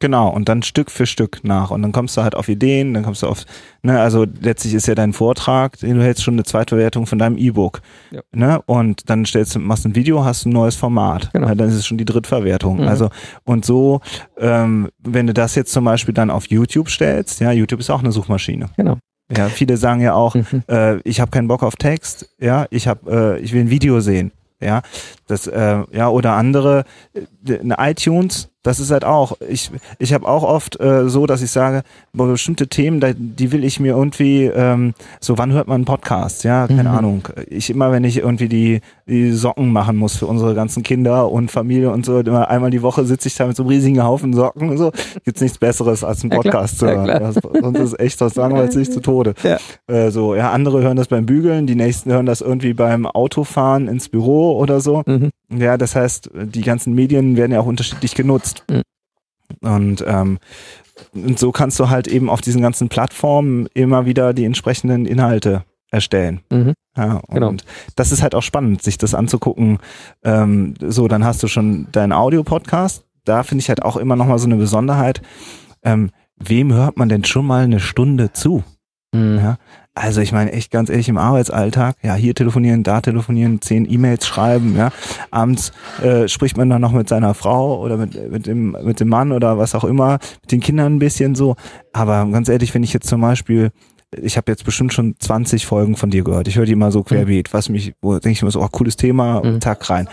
[0.00, 1.70] Genau, und dann Stück für Stück nach.
[1.70, 3.44] Und dann kommst du halt auf Ideen, dann kommst du auf,
[3.82, 7.18] ne, also letztlich ist ja dein Vortrag, den du hältst schon eine zweite Bewertung von
[7.18, 7.82] deinem E-Book.
[8.10, 8.22] Ja.
[8.32, 8.62] Ne?
[8.64, 11.30] Und dann stellst du, machst ein Video, hast ein neues Format.
[11.34, 11.48] Genau.
[11.48, 12.78] Ja, dann ist es schon die Drittverwertung.
[12.78, 12.88] Mhm.
[12.88, 13.10] Also,
[13.44, 14.00] und so,
[14.38, 18.00] ähm, wenn du das jetzt zum Beispiel dann auf YouTube stellst, ja, YouTube ist auch
[18.00, 18.70] eine Suchmaschine.
[18.78, 18.96] Genau.
[19.36, 20.62] Ja, viele sagen ja auch, mhm.
[20.68, 24.00] äh, ich habe keinen Bock auf Text, ja, ich habe, äh, ich will ein Video
[24.00, 24.82] sehen, ja,
[25.28, 26.84] das, äh, ja, oder andere,
[27.14, 31.40] äh, eine iTunes, das ist halt auch, ich, ich habe auch oft äh, so, dass
[31.40, 35.84] ich sage, bestimmte Themen, die will ich mir irgendwie, ähm, so wann hört man einen
[35.86, 36.44] Podcast?
[36.44, 36.96] Ja, keine mhm.
[36.96, 37.28] Ahnung.
[37.48, 38.80] Ich immer, wenn ich irgendwie die,
[39.10, 42.82] die Socken machen muss für unsere ganzen Kinder und Familie und so, immer einmal die
[42.82, 44.92] Woche sitze ich da mit so einem riesigen Haufen Socken und so,
[45.24, 47.06] gibt's nichts Besseres als einen Podcast ja, zu hören.
[47.06, 49.34] Ja, sonst ist echt, das jetzt nicht zu Tode.
[49.42, 49.58] Ja.
[49.86, 53.88] Äh, so, ja, andere hören das beim Bügeln, die nächsten hören das irgendwie beim Autofahren
[53.88, 55.02] ins Büro oder so.
[55.06, 55.30] Mhm.
[55.52, 58.64] Ja, das heißt, die ganzen Medien werden ja auch unterschiedlich genutzt.
[58.70, 58.82] Mhm.
[59.60, 60.38] Und, ähm,
[61.12, 65.64] und so kannst du halt eben auf diesen ganzen Plattformen immer wieder die entsprechenden Inhalte
[65.90, 66.40] erstellen.
[66.50, 66.74] Mhm.
[66.96, 67.48] Ja, genau.
[67.48, 67.72] und genau.
[67.96, 69.78] das ist halt auch spannend, sich das anzugucken.
[70.24, 73.04] Ähm, so, dann hast du schon deinen Audio-Podcast.
[73.24, 75.22] Da finde ich halt auch immer nochmal so eine Besonderheit.
[75.82, 78.64] Ähm, wem hört man denn schon mal eine Stunde zu?
[79.12, 79.38] Mhm.
[79.38, 79.56] Ja,
[79.94, 84.24] also ich meine echt ganz ehrlich im Arbeitsalltag, ja hier telefonieren, da telefonieren, zehn E-Mails
[84.24, 84.90] schreiben, ja
[85.32, 89.08] abends äh, spricht man dann noch mit seiner Frau oder mit mit dem mit dem
[89.08, 91.56] Mann oder was auch immer, mit den Kindern ein bisschen so.
[91.92, 93.72] Aber ganz ehrlich, wenn ich jetzt zum Beispiel
[94.16, 96.48] ich habe jetzt bestimmt schon 20 Folgen von dir gehört.
[96.48, 98.96] Ich höre die immer so querbeet, was mich, wo denke ich immer so, oh, cooles
[98.96, 99.60] Thema, mhm.
[99.60, 100.08] Tag rein.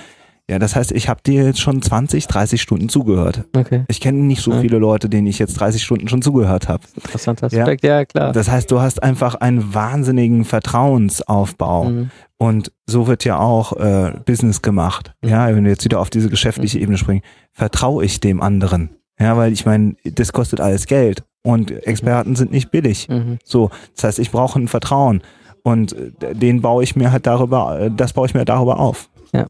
[0.49, 3.43] Ja, das heißt, ich habe dir jetzt schon 20, 30 Stunden zugehört.
[3.53, 3.83] Okay.
[3.89, 4.61] Ich kenne nicht so ja.
[4.61, 6.83] viele Leute, denen ich jetzt 30 Stunden schon zugehört habe.
[6.95, 7.97] Interessanter Aspekt, ja?
[7.97, 8.31] ja, klar.
[8.31, 11.85] Das heißt, du hast einfach einen wahnsinnigen Vertrauensaufbau.
[11.85, 12.11] Mhm.
[12.37, 15.13] Und so wird ja auch äh, Business gemacht.
[15.21, 15.29] Mhm.
[15.29, 16.83] Ja, wenn wir jetzt wieder auf diese geschäftliche mhm.
[16.83, 18.91] Ebene springen, vertraue ich dem anderen.
[19.19, 23.07] Ja, weil ich meine, das kostet alles Geld und Experten sind nicht billig.
[23.07, 23.39] Mhm.
[23.43, 25.21] So, das heißt, ich brauche ein Vertrauen
[25.63, 29.09] und äh, den baue ich mir halt darüber, äh, das baue ich mir darüber auf.
[29.31, 29.47] Ja.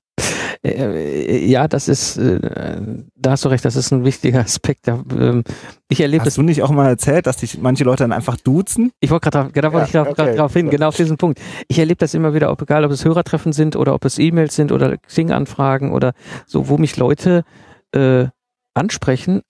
[0.64, 4.88] Äh, ja, das ist, da hast du recht, das ist ein wichtiger Aspekt.
[4.88, 5.43] Ähm,
[5.89, 8.91] ich erlebe Hast du nicht auch mal erzählt, dass dich manche Leute dann einfach duzen?
[9.00, 10.36] Ich wollte gerade, genau wollte ja, ich okay.
[10.36, 11.41] drauf hin, genau auf diesen Punkt.
[11.68, 14.56] Ich erlebe das immer wieder, ob egal, ob es Hörertreffen sind oder ob es E-Mails
[14.56, 16.14] sind oder Xing-Anfragen oder
[16.45, 17.43] so, wo mich Leute
[17.91, 18.28] äh,
[18.76, 19.41] ansprechen,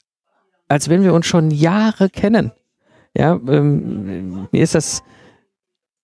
[0.68, 2.51] als wenn wir uns schon Jahre kennen.
[3.15, 5.03] Ja, ähm, mir ist das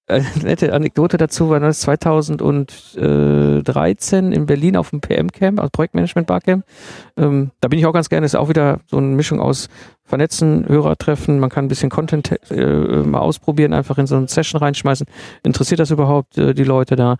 [0.07, 6.65] eine nette Anekdote dazu war das 2013 in Berlin auf dem PM-Camp, also Projektmanagement Barcamp.
[7.17, 8.25] Ähm, da bin ich auch ganz gerne.
[8.25, 9.69] Ist auch wieder so eine Mischung aus
[10.03, 11.39] Vernetzen, Hörertreffen.
[11.39, 15.07] Man kann ein bisschen Content äh, mal ausprobieren, einfach in so eine Session reinschmeißen.
[15.43, 17.15] Interessiert das überhaupt äh, die Leute da?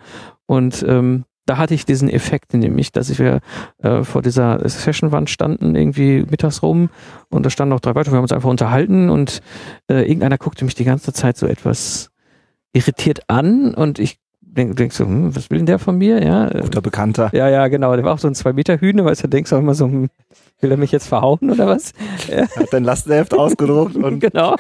[0.45, 3.39] Und ähm, da hatte ich diesen Effekt nämlich, dass wir
[3.79, 6.89] äh, vor dieser Sessionwand standen, irgendwie mittags rum
[7.29, 9.41] und da standen noch drei weitere, wir haben uns einfach unterhalten und
[9.89, 12.09] äh, irgendeiner guckte mich die ganze Zeit so etwas
[12.73, 14.19] irritiert an und ich
[14.53, 16.23] denk, denk so, hm, was will denn der von mir?
[16.23, 17.29] Ja, Guter Bekannter.
[17.33, 17.95] Ja, ja, genau.
[17.95, 20.09] Der war auch so ein zwei Meter Hühner, weißt du, denkst auch immer so, hm,
[20.61, 21.93] will er mich jetzt verhauen oder was?
[22.29, 22.47] Ja.
[22.55, 24.19] Hat dein Lastenheft ausgedruckt und.
[24.19, 24.51] Genau.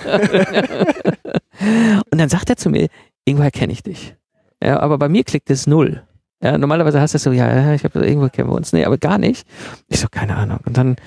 [2.11, 2.87] und dann sagt er zu mir,
[3.25, 4.15] irgendwoher kenne ich dich.
[4.63, 6.03] Ja, aber bei mir klickt es null.
[6.43, 8.73] Ja, normalerweise hast du so, ja, ich habe irgendwo kennen wir uns.
[8.73, 9.47] Nee, aber gar nicht.
[9.87, 10.59] Ich so, keine Ahnung.
[10.65, 10.97] Und dann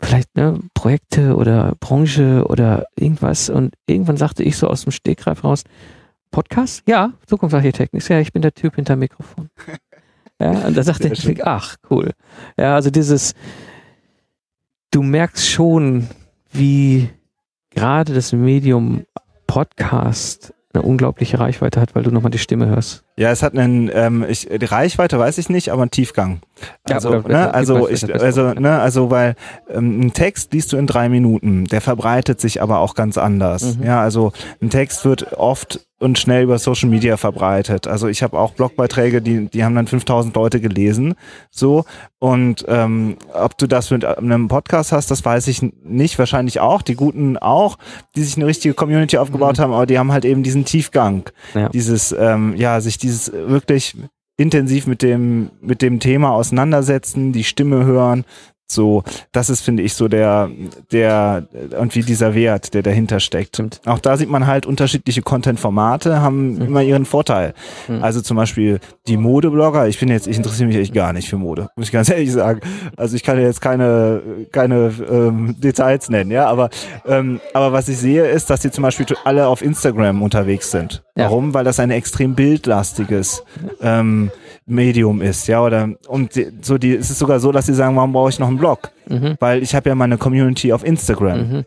[0.00, 3.50] vielleicht ne, Projekte oder Branche oder irgendwas.
[3.50, 5.64] Und irgendwann sagte ich so aus dem Stegreif raus,
[6.30, 6.84] Podcast?
[6.86, 8.00] Ja, Zukunftsarchitekten.
[8.08, 9.50] Ja, ich bin der Typ hinter Mikrofon.
[10.42, 12.12] Ja, und da sagte ich, ach, cool.
[12.56, 13.34] Ja, also dieses,
[14.90, 16.08] du merkst schon,
[16.50, 17.10] wie
[17.68, 19.04] gerade das Medium
[19.46, 23.04] Podcast eine unglaubliche Reichweite hat, weil du nochmal die Stimme hörst.
[23.20, 26.40] Ja, es hat einen, ähm, ich, die Reichweite weiß ich nicht, aber einen Tiefgang.
[26.84, 29.34] Also, ja, ne, also ich, also, ne, also weil
[29.68, 33.76] ähm, ein Text liest du in drei Minuten, der verbreitet sich aber auch ganz anders.
[33.76, 33.84] Mhm.
[33.84, 37.86] Ja, also ein Text wird oft und schnell über Social Media verbreitet.
[37.86, 41.14] Also ich habe auch Blogbeiträge, die die haben dann 5000 Leute gelesen,
[41.50, 41.84] so
[42.18, 46.18] und ähm, ob du das mit einem Podcast hast, das weiß ich nicht.
[46.18, 47.76] Wahrscheinlich auch die guten auch,
[48.16, 49.62] die sich eine richtige Community aufgebaut mhm.
[49.62, 51.68] haben, aber die haben halt eben diesen Tiefgang, ja.
[51.68, 53.96] dieses ähm, ja sich dieses wirklich
[54.36, 58.24] intensiv mit dem mit dem Thema auseinandersetzen, die Stimme hören,
[58.70, 59.02] so,
[59.32, 60.50] das ist, finde ich, so der,
[60.92, 63.56] der, irgendwie dieser Wert, der dahinter steckt.
[63.56, 63.80] Stimmt.
[63.86, 66.62] Auch da sieht man halt, unterschiedliche Content-Formate haben mhm.
[66.62, 67.54] immer ihren Vorteil.
[67.88, 68.02] Mhm.
[68.02, 71.36] Also zum Beispiel die Modeblogger, ich bin jetzt, ich interessiere mich echt gar nicht für
[71.36, 72.60] Mode, muss ich ganz ehrlich sagen.
[72.96, 76.70] Also ich kann jetzt keine, keine ähm, Details nennen, ja, aber,
[77.06, 81.02] ähm, aber was ich sehe, ist, dass die zum Beispiel alle auf Instagram unterwegs sind.
[81.16, 81.24] Ja.
[81.24, 81.54] Warum?
[81.54, 83.44] Weil das ein extrem bildlastiges
[83.82, 84.30] ähm,
[84.70, 88.12] Medium ist, ja, oder und so die es ist sogar so, dass sie sagen, warum
[88.12, 88.90] brauche ich noch einen Blog?
[89.08, 89.36] Mhm.
[89.40, 91.38] Weil ich habe ja meine Community auf Instagram.
[91.38, 91.64] Mhm.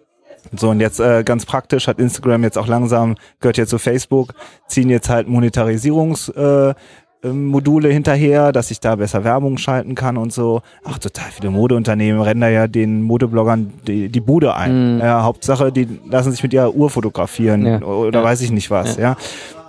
[0.55, 4.33] So, und jetzt äh, ganz praktisch hat Instagram jetzt auch langsam, gehört jetzt zu Facebook,
[4.67, 6.75] ziehen jetzt halt Monetarisierungsmodule
[7.23, 10.61] äh, ähm, Module hinterher, dass ich da besser Werbung schalten kann und so.
[10.83, 14.95] Ach, total viele Modeunternehmen rennen da ja den Modebloggern die, die Bude ein.
[14.95, 14.99] Mhm.
[14.99, 17.81] Ja, Hauptsache, die lassen sich mit ihrer Uhr fotografieren ja.
[17.81, 18.25] oder ja.
[18.25, 19.03] weiß ich nicht was, ja.
[19.03, 19.17] ja.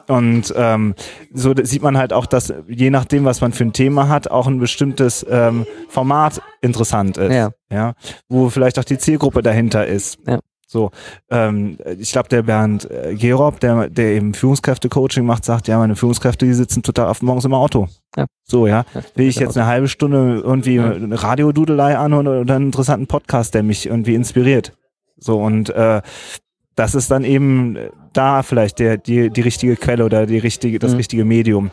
[0.06, 0.94] Und ähm,
[1.32, 4.46] so sieht man halt auch, dass je nachdem, was man für ein Thema hat, auch
[4.46, 7.32] ein bestimmtes ähm, Format interessant ist.
[7.32, 7.50] Ja.
[7.70, 7.94] ja.
[8.28, 10.18] Wo vielleicht auch die Zielgruppe dahinter ist.
[10.26, 10.40] Ja.
[10.66, 10.90] So,
[11.30, 15.94] ähm, ich glaube, der Bernd äh, Gerob, der, der eben Führungskräfte-Coaching macht, sagt, ja, meine
[15.94, 17.86] Führungskräfte, die sitzen total auf morgens im Auto.
[18.16, 18.26] Ja.
[18.42, 18.84] So, ja.
[19.14, 20.90] Will ich jetzt eine halbe Stunde irgendwie ja.
[20.90, 24.72] eine Radiodudelei an oder, oder einen interessanten Podcast, der mich irgendwie inspiriert.
[25.16, 26.02] So, und äh,
[26.74, 27.78] das ist dann eben
[28.16, 30.96] da vielleicht der, die, die richtige Quelle oder die richtige, das mhm.
[30.98, 31.70] richtige Medium.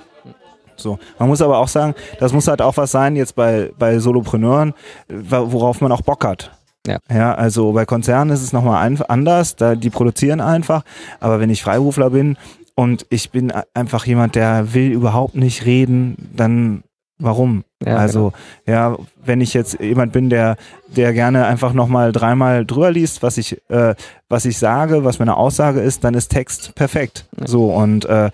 [0.75, 0.99] So.
[1.19, 4.73] Man muss aber auch sagen, das muss halt auch was sein, jetzt bei, bei Solopreneuren,
[5.09, 6.51] worauf man auch Bock hat.
[6.87, 6.97] Ja.
[7.13, 10.83] ja, also bei Konzernen ist es nochmal anders, da, die produzieren einfach,
[11.19, 12.37] aber wenn ich Freiberufler bin
[12.73, 16.83] und ich bin einfach jemand, der will überhaupt nicht reden, dann
[17.21, 17.63] warum?
[17.85, 18.33] Ja, also
[18.65, 18.77] genau.
[18.77, 20.57] ja, wenn ich jetzt jemand bin, der
[20.87, 23.95] der gerne einfach nochmal dreimal drüber liest, was ich äh,
[24.29, 27.27] was ich sage, was meine Aussage ist, dann ist Text perfekt.
[27.39, 27.47] Ja.
[27.47, 28.29] So und äh,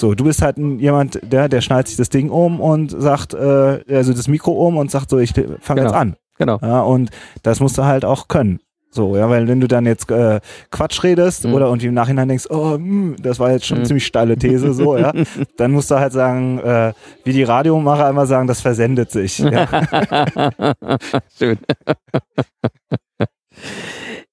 [0.00, 3.84] so, du bist halt jemand, der, der schneidet sich das Ding um und sagt, äh,
[3.88, 5.82] also das Mikro um und sagt so, ich fange genau.
[5.82, 6.16] jetzt an.
[6.38, 6.58] Genau.
[6.60, 7.10] Ja, und
[7.44, 8.58] das musst du halt auch können.
[8.94, 10.40] So, ja, weil wenn du dann jetzt äh,
[10.70, 11.54] Quatsch redest mhm.
[11.54, 13.86] oder irgendwie im Nachhinein denkst, oh, mh, hm, das war jetzt schon mhm.
[13.86, 15.14] ziemlich steile These, so, ja,
[15.56, 16.92] dann musst du halt sagen, äh,
[17.24, 19.38] wie die Radiomacher immer sagen, das versendet sich.
[19.38, 19.66] Ja.
[21.38, 21.56] Schön.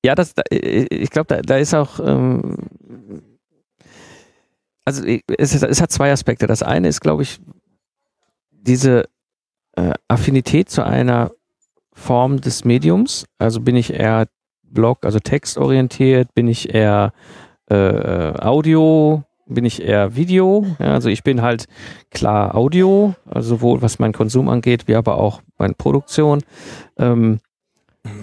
[0.03, 2.57] ja, das, ich glaube, da, da ist auch, ähm,
[4.84, 5.05] also
[5.38, 6.47] es, es hat zwei Aspekte.
[6.47, 7.39] Das eine ist, glaube ich,
[8.51, 9.05] diese
[9.78, 11.32] äh, Affinität zu einer
[11.93, 13.26] Form des Mediums.
[13.38, 14.28] Also bin ich eher
[14.72, 17.13] Blog, also textorientiert, bin ich eher
[17.70, 20.65] äh, Audio, bin ich eher Video.
[20.80, 21.65] Ja, also ich bin halt
[22.11, 26.41] klar Audio, also sowohl was meinen Konsum angeht, wie aber auch meine Produktion.
[26.97, 27.39] Ähm,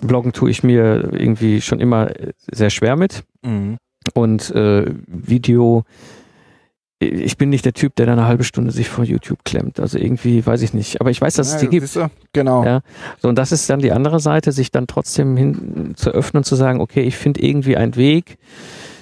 [0.00, 2.10] Bloggen tue ich mir irgendwie schon immer
[2.50, 3.24] sehr schwer mit.
[3.42, 3.76] Mhm.
[4.14, 5.84] Und äh, Video
[6.98, 9.80] ich bin nicht der Typ, der dann eine halbe Stunde sich vor YouTube klemmt.
[9.80, 11.00] Also irgendwie weiß ich nicht.
[11.00, 11.94] Aber ich weiß, dass ja, es die gibt.
[11.94, 12.08] Du?
[12.32, 12.64] Genau.
[12.64, 12.80] Ja.
[13.20, 16.44] So, und das ist dann die andere Seite, sich dann trotzdem hin zu öffnen und
[16.44, 18.38] zu sagen, okay, ich finde irgendwie einen Weg,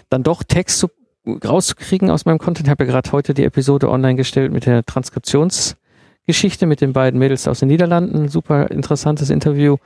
[0.08, 0.88] dann doch Text zu,
[1.26, 2.66] rauszukriegen aus meinem Content.
[2.66, 7.20] Ich habe ja gerade heute die Episode online gestellt mit der Transkriptionsgeschichte mit den beiden
[7.20, 8.28] Mädels aus den Niederlanden.
[8.28, 9.76] Super interessantes Interview.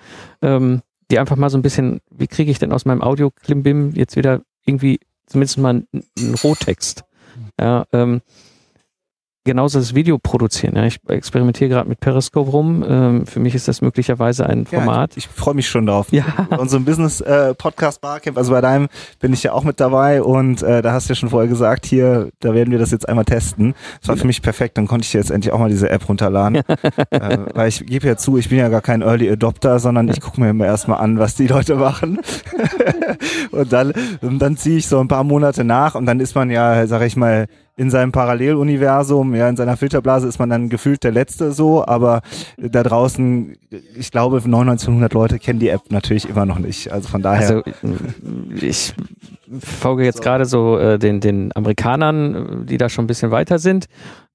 [0.40, 0.80] Ähm,
[1.10, 4.42] die einfach mal so ein bisschen, wie kriege ich denn aus meinem Audio-Klimbim jetzt wieder
[4.66, 7.04] irgendwie zumindest mal einen Rohtext
[7.60, 8.22] ja, ähm,
[9.44, 10.76] genauso das Video produzieren.
[10.76, 10.84] Ja.
[10.84, 12.84] Ich experimentiere gerade mit Periscope rum.
[12.86, 15.12] Ähm, für mich ist das möglicherweise ein Format.
[15.12, 16.08] Ja, ich, ich freue mich schon drauf.
[16.10, 16.24] Ja.
[16.58, 18.88] Unserem Business äh, Podcast Barcamp, also bei deinem
[19.20, 21.86] bin ich ja auch mit dabei und äh, da hast du ja schon vorher gesagt,
[21.86, 23.74] hier, da werden wir das jetzt einmal testen.
[24.00, 26.56] Das war für mich perfekt, dann konnte ich jetzt endlich auch mal diese App runterladen.
[27.10, 30.20] äh, weil ich gebe ja zu, ich bin ja gar kein Early Adopter, sondern ich
[30.20, 32.20] gucke mir immer erstmal an, was die Leute machen.
[33.50, 36.50] und dann, und dann ziehe ich so ein paar Monate nach und dann ist man
[36.50, 37.46] ja, sag ich mal,
[37.78, 42.22] in seinem Paralleluniversum, ja, in seiner Filterblase ist man dann gefühlt der Letzte so, aber
[42.58, 43.56] da draußen,
[43.94, 46.92] ich glaube, 9900 Leute kennen die App natürlich immer noch nicht.
[46.92, 47.48] Also von daher.
[47.48, 47.62] Also
[48.60, 48.94] ich
[49.60, 50.22] folge jetzt so.
[50.24, 53.86] gerade so äh, den, den Amerikanern, die da schon ein bisschen weiter sind,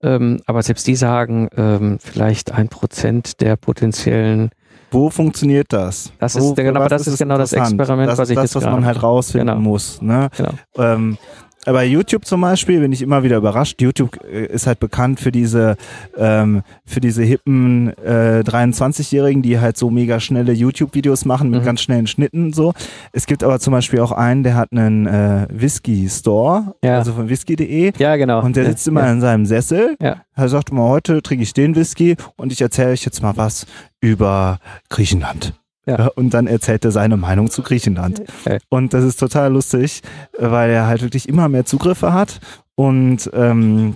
[0.02, 4.52] ähm, aber selbst die sagen, ähm, vielleicht ein Prozent der potenziellen
[4.90, 6.14] wo funktioniert das?
[6.20, 8.72] Das ist, genau, aber das ist, genau das Experiment, das was ich das, jetzt was
[8.72, 9.60] man halt rausfinden genau.
[9.60, 10.00] muss.
[10.04, 10.30] Ne?
[10.38, 10.52] Genau.
[10.78, 11.18] Ähm,
[11.66, 13.82] bei YouTube zum Beispiel bin ich immer wieder überrascht.
[13.82, 15.78] YouTube äh, ist halt bekannt für diese
[16.18, 21.66] ähm, für diese hippen äh, 23-Jährigen, die halt so mega schnelle YouTube-Videos machen mit mhm.
[21.66, 22.74] ganz schnellen Schnitten so.
[23.12, 26.98] Es gibt aber zum Beispiel auch einen, der hat einen äh, Whisky-Store, ja.
[26.98, 27.94] also von whisky.de.
[27.98, 28.44] Ja, genau.
[28.44, 29.12] Und der sitzt immer ja.
[29.12, 29.96] in seinem Sessel.
[30.02, 30.18] Ja.
[30.36, 33.66] Er sagt immer, heute trinke ich den Whisky und ich erzähle euch jetzt mal was
[34.02, 34.60] über
[34.90, 35.54] Griechenland.
[35.86, 36.08] Ja.
[36.16, 38.22] Und dann erzählt er seine Meinung zu Griechenland.
[38.46, 38.60] Okay.
[38.70, 40.02] Und das ist total lustig,
[40.38, 42.40] weil er halt wirklich immer mehr Zugriffe hat.
[42.76, 43.96] Und ähm,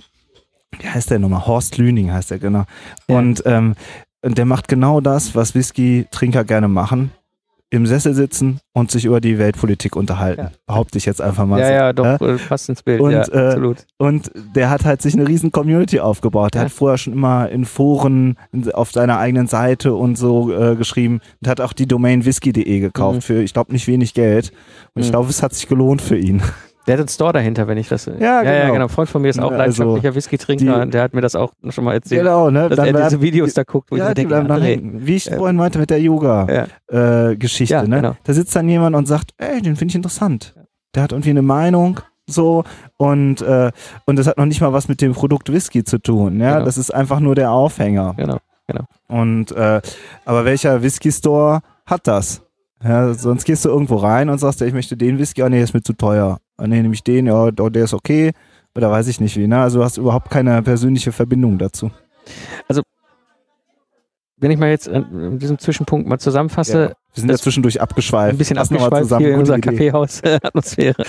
[0.78, 1.46] wie heißt der nochmal?
[1.46, 2.64] Horst Lüning heißt er, genau.
[3.08, 3.18] Ja.
[3.18, 3.74] Und ähm,
[4.22, 7.10] der macht genau das, was Whisky-Trinker gerne machen
[7.70, 10.40] im Sessel sitzen und sich über die Weltpolitik unterhalten.
[10.40, 10.50] Ja.
[10.66, 11.60] Behaupte ich jetzt einfach mal.
[11.60, 11.72] Ja, so.
[11.72, 12.34] ja, doch, ja?
[12.34, 13.00] Äh, passt ins Bild.
[13.00, 13.86] Und, ja, äh, absolut.
[13.98, 16.54] und der hat halt sich eine riesen Community aufgebaut.
[16.54, 16.64] Der ja.
[16.66, 18.38] hat vorher schon immer in Foren
[18.72, 23.16] auf seiner eigenen Seite und so äh, geschrieben und hat auch die Domain whisky.de gekauft
[23.16, 23.22] mhm.
[23.22, 24.52] für, ich glaube, nicht wenig Geld.
[24.94, 25.02] Und mhm.
[25.02, 26.42] ich glaube, es hat sich gelohnt für ihn.
[26.88, 28.06] Der hat einen Store dahinter, wenn ich das.
[28.06, 28.54] Ja, ja, genau.
[28.54, 28.84] ja genau.
[28.84, 30.86] Ein Freund von mir ist auch also, leidenschaftlicher Whisky-Trinker.
[30.86, 32.22] Der hat mir das auch schon mal erzählt.
[32.22, 32.70] Genau, ne?
[32.70, 35.36] Dass dann er diese Videos da guckt, wo ja, ich denke, André, wie ich äh,
[35.36, 37.82] vorhin meinte mit der Yoga-Geschichte, ja.
[37.82, 37.96] äh, ne?
[37.96, 38.16] Genau.
[38.24, 40.54] Da sitzt dann jemand und sagt, ey, den finde ich interessant.
[40.94, 42.64] Der hat irgendwie eine Meinung, so
[42.96, 43.70] und äh,
[44.06, 46.40] und das hat noch nicht mal was mit dem Produkt Whisky zu tun.
[46.40, 46.64] Ja, genau.
[46.64, 48.14] das ist einfach nur der Aufhänger.
[48.16, 48.84] Genau, genau.
[49.08, 49.82] Und äh,
[50.24, 52.42] aber welcher Whisky Store hat das?
[52.82, 55.60] Ja, sonst gehst du irgendwo rein und sagst, ja, ich möchte den Whisky, oh nee,
[55.60, 56.38] ist mir zu teuer.
[56.58, 58.32] Oh nee, nehme ich den, ja, der ist okay.
[58.74, 59.46] Oder weiß ich nicht wie.
[59.46, 59.60] Ne?
[59.60, 61.90] Also du hast überhaupt keine persönliche Verbindung dazu.
[62.68, 62.82] Also
[64.40, 66.80] wenn ich mal jetzt in diesem Zwischenpunkt mal zusammenfasse.
[66.80, 68.34] Ja, wir sind ja zwischendurch abgeschweift.
[68.34, 71.02] Ein bisschen abgeschweift hier in unserer Kaffeehaus-Atmosphäre.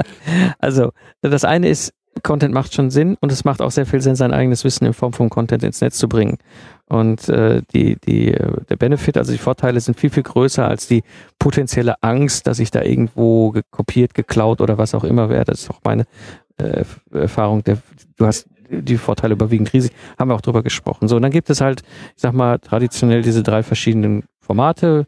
[0.58, 1.92] also, das eine ist,
[2.22, 4.92] Content macht schon Sinn und es macht auch sehr viel Sinn, sein eigenes Wissen in
[4.92, 6.38] Form von Content ins Netz zu bringen.
[6.86, 10.88] Und äh, die, die, äh, der Benefit, also die Vorteile sind viel, viel größer als
[10.88, 11.02] die
[11.38, 15.52] potenzielle Angst, dass ich da irgendwo kopiert, geklaut oder was auch immer werde.
[15.52, 16.04] Das ist auch meine
[16.56, 17.62] äh, Erfahrung.
[17.64, 17.78] Der,
[18.16, 21.08] du hast die Vorteile überwiegend riesig, haben wir auch drüber gesprochen.
[21.08, 21.82] So, und dann gibt es halt,
[22.16, 25.06] ich sag mal, traditionell diese drei verschiedenen Formate,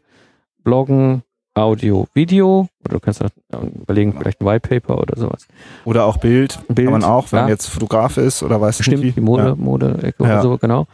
[0.63, 1.23] Bloggen,
[1.61, 3.29] Audio, Video oder du kannst auch
[3.63, 5.47] überlegen, vielleicht ein White Paper oder sowas.
[5.85, 7.43] Oder auch Bild, Bild kann man auch, wenn ja.
[7.43, 9.11] man jetzt Fotograf ist oder weiß Stimmt, nicht wie.
[9.11, 9.55] die Mode, ja.
[9.55, 10.41] Mode oder ja.
[10.41, 10.87] so, genau.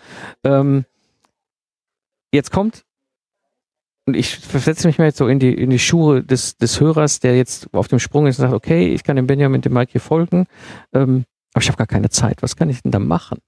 [0.43, 0.85] Ähm,
[2.31, 2.83] jetzt kommt
[4.07, 7.19] und ich versetze mich mal jetzt so in die, in die Schuhe des, des Hörers,
[7.19, 9.91] der jetzt auf dem Sprung ist und sagt, okay, ich kann dem Benjamin, dem Mike
[9.91, 10.45] hier folgen,
[10.93, 12.41] ähm, aber ich habe gar keine Zeit.
[12.41, 13.39] Was kann ich denn da machen?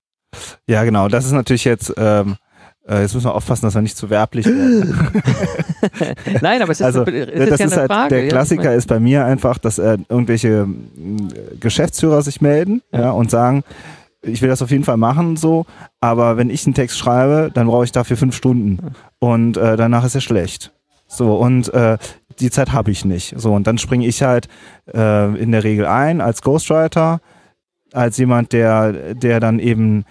[0.67, 1.07] Ja, genau.
[1.07, 2.35] Das ist natürlich jetzt, ähm,
[2.89, 5.11] äh, jetzt müssen wir aufpassen, dass wir nicht zu werblich werden.
[6.41, 8.15] Nein, aber es ist, also, eine, es das ist, ja eine halt, Frage.
[8.15, 10.67] Der Klassiker ja, ist bei mir einfach, dass äh, irgendwelche
[11.59, 13.11] Geschäftsführer sich melden ja.
[13.11, 13.63] und sagen,
[14.21, 15.65] ich will das auf jeden Fall machen, so,
[16.01, 18.79] aber wenn ich einen Text schreibe, dann brauche ich dafür fünf Stunden
[19.19, 20.73] und äh, danach ist er schlecht.
[21.07, 21.97] So, und äh,
[22.39, 23.33] die Zeit habe ich nicht.
[23.37, 24.47] So, und dann springe ich halt
[24.93, 27.21] äh, in der Regel ein als Ghostwriter,
[27.93, 30.05] als jemand, der, der dann eben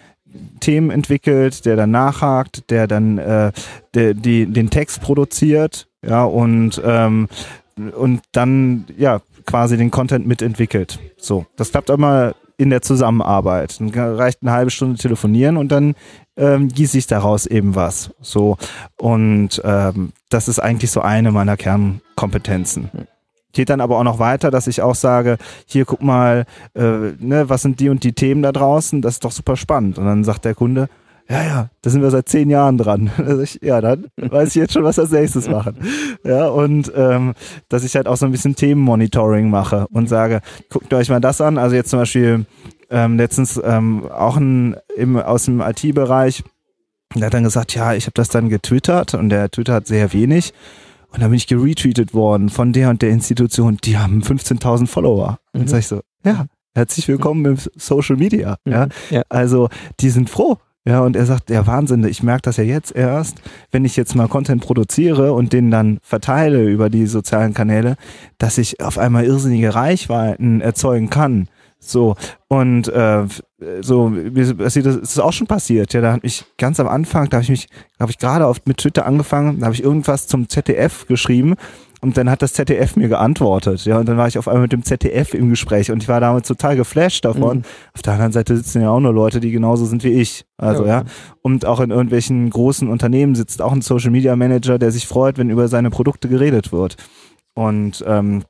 [0.60, 3.52] Themen entwickelt, der dann nachhakt, der dann äh,
[3.94, 7.28] der, die, den Text produziert, ja, und, ähm,
[7.76, 10.98] und dann ja quasi den Content mitentwickelt.
[11.16, 13.80] So, das klappt immer in der Zusammenarbeit.
[13.80, 15.94] Dann reicht eine halbe Stunde telefonieren und dann
[16.36, 18.10] ähm, gieße sich daraus eben was.
[18.20, 18.58] So
[18.98, 22.90] und ähm, das ist eigentlich so eine meiner Kernkompetenzen.
[23.52, 26.44] Geht dann aber auch noch weiter, dass ich auch sage, hier guck mal,
[26.74, 29.00] äh, ne, was sind die und die Themen da draußen?
[29.00, 29.98] Das ist doch super spannend.
[29.98, 30.88] Und dann sagt der Kunde,
[31.30, 33.10] ja, ja, da sind wir seit zehn Jahren dran.
[33.60, 35.76] Ja, dann weiß ich jetzt schon, was als nächstes machen.
[36.24, 37.34] Ja, und ähm,
[37.68, 40.40] dass ich halt auch so ein bisschen Themenmonitoring mache und sage,
[40.70, 41.58] guckt euch mal das an.
[41.58, 42.46] Also jetzt zum Beispiel
[42.90, 46.44] ähm, letztens ähm, auch ein, im, aus dem IT-Bereich,
[47.14, 50.52] der hat dann gesagt, ja, ich habe das dann getwittert und der twittert sehr wenig.
[51.12, 55.38] Und dann bin ich geretweetet worden von der und der Institution, die haben 15.000 Follower.
[55.52, 55.60] Mhm.
[55.60, 58.56] Und sag ich so, ja, herzlich willkommen im Social Media.
[58.64, 58.72] Mhm.
[58.72, 58.88] Ja?
[59.10, 59.22] ja.
[59.28, 59.68] Also
[60.00, 60.58] die sind froh.
[60.86, 64.14] Ja, und er sagt, ja, Wahnsinn, ich merke das ja jetzt erst, wenn ich jetzt
[64.14, 67.96] mal Content produziere und den dann verteile über die sozialen Kanäle,
[68.38, 71.48] dass ich auf einmal irrsinnige Reichweiten erzeugen kann.
[71.80, 72.16] So,
[72.48, 73.24] und äh,
[73.80, 75.92] so, das ist auch schon passiert.
[75.92, 77.68] Ja, da hat mich ganz am Anfang, da habe ich mich,
[78.00, 81.54] habe ich gerade auf mit Twitter angefangen, da habe ich irgendwas zum ZDF geschrieben
[82.00, 83.84] und dann hat das ZDF mir geantwortet.
[83.84, 86.20] Ja, und dann war ich auf einmal mit dem ZDF im Gespräch und ich war
[86.20, 87.58] damit total geflasht davon.
[87.58, 87.64] Mhm.
[87.94, 90.44] Auf der anderen Seite sitzen ja auch nur Leute, die genauso sind wie ich.
[90.56, 91.04] Also ja, ja.
[91.42, 95.38] Und auch in irgendwelchen großen Unternehmen sitzt auch ein Social Media Manager, der sich freut,
[95.38, 96.96] wenn über seine Produkte geredet wird.
[97.54, 98.44] Und ähm,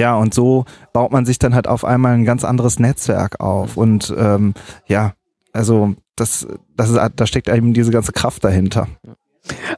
[0.00, 3.76] ja, und so baut man sich dann halt auf einmal ein ganz anderes Netzwerk auf.
[3.76, 4.54] Und ähm,
[4.86, 5.12] ja,
[5.52, 8.88] also das, das ist, da steckt eben diese ganze Kraft dahinter.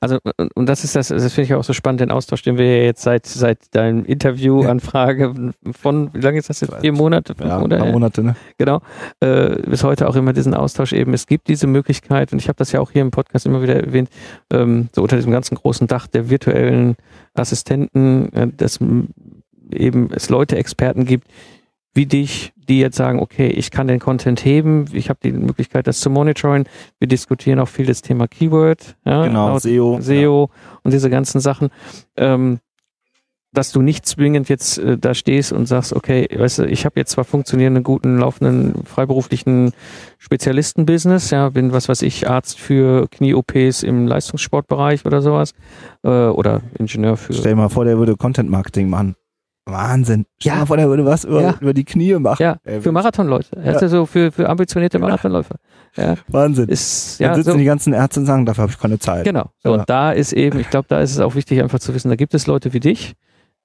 [0.01, 0.18] Also,
[0.55, 3.03] und das ist das, das finde ich auch so spannend, den Austausch, den wir jetzt
[3.03, 6.75] seit, seit deinem Interviewanfrage von, wie lange ist das jetzt?
[6.81, 7.35] Vier Monate?
[7.41, 8.37] Ja, ein paar Monate, ne?
[8.59, 8.81] Genau.
[9.20, 11.14] Äh, bis heute auch immer diesen Austausch eben.
[11.14, 13.75] Es gibt diese Möglichkeit, und ich habe das ja auch hier im Podcast immer wieder
[13.75, 14.09] erwähnt,
[14.53, 16.97] ähm, so unter diesem ganzen großen Dach der virtuellen
[17.35, 18.79] Assistenten, äh, dass
[19.73, 21.29] eben es Leute, Experten gibt,
[21.95, 25.87] wie dich, die jetzt sagen, okay, ich kann den Content heben, ich habe die Möglichkeit,
[25.87, 26.64] das zu monitoren.
[26.99, 30.79] Wir diskutieren auch viel das Thema Keyword, ja, genau, SEO, SEO ja.
[30.83, 31.70] und diese ganzen Sachen.
[32.16, 32.61] Ähm,
[33.55, 36.99] dass du nicht zwingend jetzt äh, da stehst und sagst, okay, weißt du, ich habe
[36.99, 39.73] jetzt zwar funktionierenden, guten, laufenden, freiberuflichen
[40.18, 45.53] Spezialisten-Business, ja, bin, was weiß ich, Arzt für Knie-OPs im Leistungssportbereich oder sowas,
[46.03, 47.35] äh, oder Ingenieur für...
[47.35, 49.16] Stell dir mal vor, der würde Content-Marketing machen.
[49.64, 50.26] Wahnsinn.
[50.40, 50.66] Stell ja.
[50.66, 51.54] vor, der würde was über, ja.
[51.60, 52.42] über die Knie machen.
[52.42, 53.50] Ja, Ey, für Marathonleute.
[53.56, 53.72] Ja.
[53.72, 55.56] Also so für, für ambitionierte Marathonläufer.
[55.96, 56.16] Ja.
[56.28, 56.68] Wahnsinn.
[56.68, 57.58] Ist, ja, Dann sitzen so.
[57.58, 59.24] die ganzen Ärzte und sagen, dafür habe ich keine Zeit.
[59.24, 59.50] Genau.
[59.62, 62.08] So, Und da ist eben, ich glaube, da ist es auch wichtig, einfach zu wissen,
[62.08, 63.14] da gibt es Leute wie dich,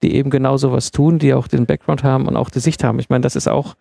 [0.04, 3.00] die eben genau sowas tun, die auch den Background haben und auch die Sicht haben.
[3.00, 3.76] Ich meine, das ist auch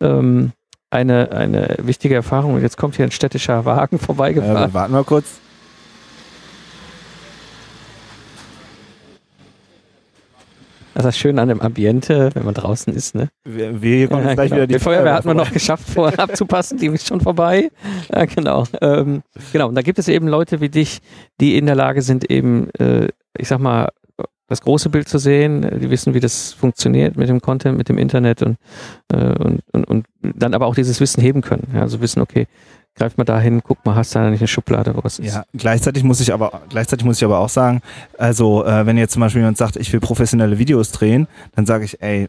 [0.00, 0.52] ähm,
[0.90, 2.54] eine, eine wichtige Erfahrung.
[2.54, 4.74] Und jetzt kommt hier ein städtischer Wagen vorbeigefahren.
[4.74, 5.40] Warten wir kurz.
[10.94, 13.28] Das ist das Schöne an dem Ambiente, wenn man draußen ist, ne?
[13.44, 14.56] Wir, wir kommen ja, gleich genau.
[14.56, 17.70] wieder die, die Feuerwehr hat man noch geschafft, vorher abzupassen, die ist schon vorbei.
[18.12, 18.64] Ja, genau.
[18.80, 19.22] Ähm,
[19.52, 19.68] genau.
[19.68, 21.00] Und da gibt es eben Leute wie dich,
[21.40, 23.88] die in der Lage sind, eben, äh, ich sag mal,
[24.48, 27.96] das große Bild zu sehen, die wissen, wie das funktioniert mit dem Content, mit dem
[27.96, 28.58] Internet und,
[29.10, 31.68] äh, und, und, und dann aber auch dieses Wissen heben können.
[31.74, 32.46] Ja, also wissen, okay,
[32.94, 35.34] greif mal dahin, guck mal, hast du da nicht eine Schublade, wo es ist.
[35.34, 37.80] Ja, gleichzeitig muss ich aber, gleichzeitig muss ich aber auch sagen,
[38.18, 41.84] also äh, wenn jetzt zum Beispiel jemand sagt, ich will professionelle Videos drehen, dann sage
[41.84, 42.28] ich, ey,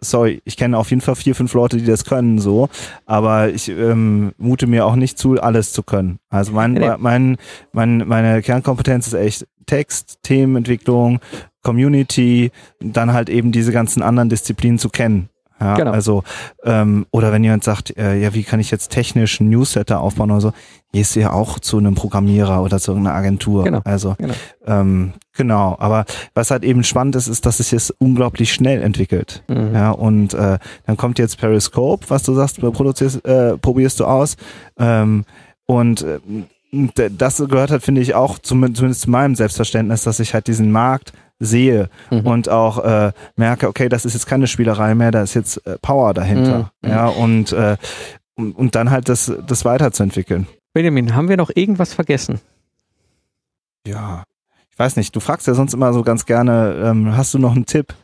[0.00, 2.68] sorry, ich kenne auf jeden Fall vier, fünf Leute, die das können, so,
[3.06, 6.18] aber ich ähm, mute mir auch nicht zu, alles zu können.
[6.28, 6.90] Also mein, nee.
[6.98, 7.36] mein,
[7.72, 11.20] mein, meine Kernkompetenz ist echt Text, Themenentwicklung,
[11.62, 12.50] Community,
[12.80, 15.28] dann halt eben diese ganzen anderen Disziplinen zu kennen.
[15.62, 15.92] Ja, genau.
[15.92, 16.22] Also,
[16.64, 20.30] ähm, oder wenn jemand sagt, äh, ja, wie kann ich jetzt technisch ein Newsletter aufbauen
[20.30, 20.52] oder so,
[20.92, 23.64] gehst du ja auch zu einem Programmierer oder zu irgendeiner Agentur.
[23.64, 23.80] Genau.
[23.84, 24.34] Also, genau.
[24.66, 25.76] Ähm, genau.
[25.78, 26.04] Aber
[26.34, 29.42] was halt eben spannend ist, ist, dass sich das unglaublich schnell entwickelt.
[29.48, 29.74] Mhm.
[29.74, 34.36] Ja, und äh, dann kommt jetzt Periscope, was du sagst, produzierst, äh, probierst du aus.
[34.78, 35.24] Ähm,
[35.66, 36.18] und äh,
[37.10, 41.12] das gehört halt, finde ich, auch zumindest zu meinem Selbstverständnis, dass ich halt diesen Markt
[41.42, 42.20] sehe mhm.
[42.20, 45.76] und auch äh, merke, okay, das ist jetzt keine Spielerei mehr, da ist jetzt äh,
[45.82, 46.70] Power dahinter.
[46.82, 46.88] Mhm.
[46.88, 47.76] Ja, und, äh,
[48.34, 50.46] und, und dann halt das, das weiterzuentwickeln.
[50.72, 52.40] Benjamin, haben wir noch irgendwas vergessen?
[53.86, 54.24] Ja,
[54.70, 57.54] ich weiß nicht, du fragst ja sonst immer so ganz gerne, ähm, hast du noch
[57.54, 57.94] einen Tipp?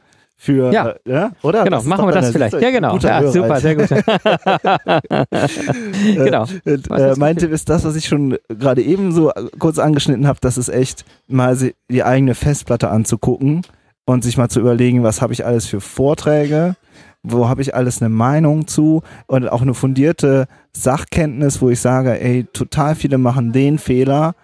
[0.40, 1.64] Für, ja, äh, ja oder?
[1.64, 2.54] Genau, machen wir das vielleicht.
[2.54, 2.96] Ja, genau.
[2.98, 3.88] Ja, super, sehr gut.
[6.14, 6.46] genau.
[6.64, 10.38] Äh, äh, mein Tipp ist das, was ich schon gerade eben so kurz angeschnitten habe,
[10.40, 11.58] das ist echt mal
[11.90, 13.62] die eigene Festplatte anzugucken
[14.04, 16.76] und sich mal zu überlegen, was habe ich alles für Vorträge,
[17.24, 22.20] wo habe ich alles eine Meinung zu und auch eine fundierte Sachkenntnis, wo ich sage,
[22.20, 24.36] ey, total viele machen den Fehler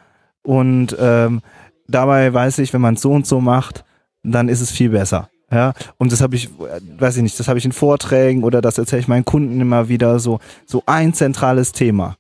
[0.43, 1.41] und ähm,
[1.87, 3.85] dabei weiß ich, wenn man es so und so macht,
[4.25, 5.29] dann ist es viel besser.
[5.55, 6.51] Ja, und das habe ich,
[6.99, 9.89] weiß ich nicht, das habe ich in Vorträgen oder das erzähle ich meinen Kunden immer
[9.89, 12.17] wieder so, so ein zentrales Thema.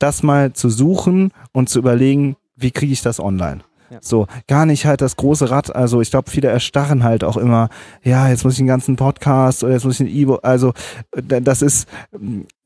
[0.00, 3.60] Das mal zu suchen und zu überlegen, wie kriege ich das online?
[3.90, 3.98] Ja.
[4.00, 5.76] So, gar nicht halt das große Rad.
[5.76, 7.68] Also ich glaube, viele erstarren halt auch immer,
[8.02, 10.40] ja, jetzt muss ich einen ganzen Podcast oder jetzt muss ich ein E-Book.
[10.42, 10.72] Also
[11.12, 11.86] das ist,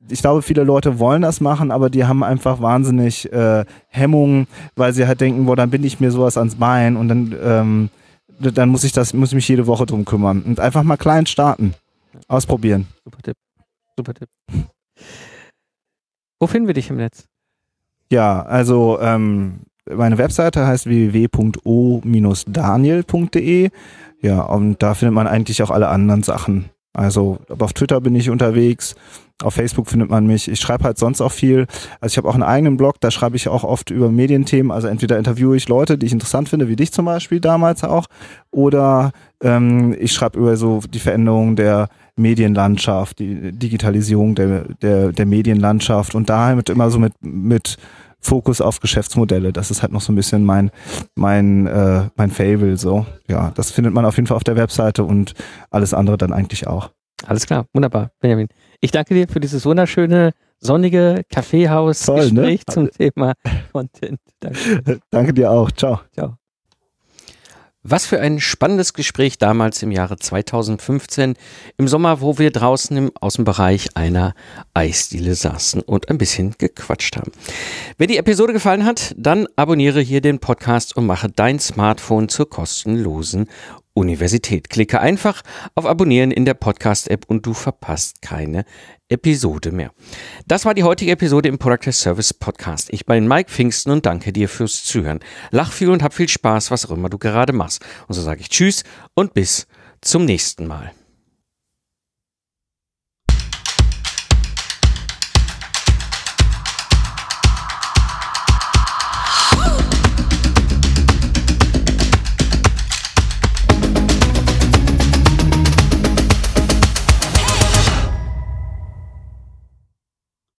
[0.09, 4.47] ich glaube, viele Leute wollen das machen, aber die haben einfach wahnsinnig äh, Hemmungen,
[4.77, 7.91] weil sie halt denken, boah, dann bin ich mir sowas ans Bein und dann ähm,
[8.39, 10.43] dann muss ich das, muss ich mich jede Woche drum kümmern.
[10.43, 11.75] Und einfach mal klein starten.
[12.29, 12.87] Ausprobieren.
[13.05, 13.37] Super Tipp.
[13.97, 14.29] Super Tipp.
[16.39, 17.25] Wo finden wir dich im Netz?
[18.11, 19.61] Ja, also ähm,
[19.91, 23.71] meine Webseite heißt www.o-daniel.de.
[24.21, 26.71] Ja, und da findet man eigentlich auch alle anderen Sachen.
[26.97, 28.95] Also auf Twitter bin ich unterwegs,
[29.43, 30.49] auf Facebook findet man mich.
[30.49, 31.67] Ich schreibe halt sonst auch viel.
[32.01, 34.73] Also ich habe auch einen eigenen Blog, da schreibe ich auch oft über Medienthemen.
[34.73, 38.07] Also entweder interviewe ich Leute, die ich interessant finde, wie dich zum Beispiel damals auch,
[38.51, 45.27] oder ähm, ich schreibe über so die Veränderung der Medienlandschaft, die Digitalisierung der, der, der
[45.27, 47.77] Medienlandschaft und damit immer so mit, mit
[48.21, 49.53] Fokus auf Geschäftsmodelle.
[49.53, 50.71] Das ist halt noch so ein bisschen mein,
[51.15, 52.77] mein, äh, mein Fable.
[52.77, 53.07] So.
[53.29, 55.35] Ja, das findet man auf jeden Fall auf der Webseite und
[55.71, 56.91] alles andere dann eigentlich auch.
[57.25, 58.49] Alles klar, wunderbar, Benjamin.
[58.81, 62.73] Ich danke dir für dieses wunderschöne, sonnige Kaffeehaus-Gespräch ne?
[62.73, 63.33] zum Thema
[63.73, 64.21] Content.
[64.41, 65.01] Danke.
[65.11, 65.71] danke dir auch.
[65.71, 66.01] Ciao.
[66.13, 66.37] Ciao.
[67.89, 71.37] Was für ein spannendes Gespräch damals im Jahre 2015,
[71.77, 74.35] im Sommer, wo wir draußen im Außenbereich einer
[74.75, 77.31] Eisdiele saßen und ein bisschen gequatscht haben.
[77.97, 82.51] Wenn die Episode gefallen hat, dann abonniere hier den Podcast und mache dein Smartphone zur
[82.51, 83.49] kostenlosen
[83.97, 84.69] Universität.
[84.69, 85.43] Klicke einfach
[85.75, 88.65] auf Abonnieren in der Podcast-App und du verpasst keine
[89.09, 89.93] Episode mehr.
[90.47, 92.93] Das war die heutige Episode im Product Service Podcast.
[92.93, 95.21] Ich bin Mike Pfingsten und danke dir fürs Zuhören.
[95.51, 97.85] Lach viel und hab viel Spaß, was auch immer du gerade machst.
[98.07, 98.85] Und so sage ich Tschüss
[99.15, 99.67] und bis
[100.03, 100.93] zum nächsten Mal.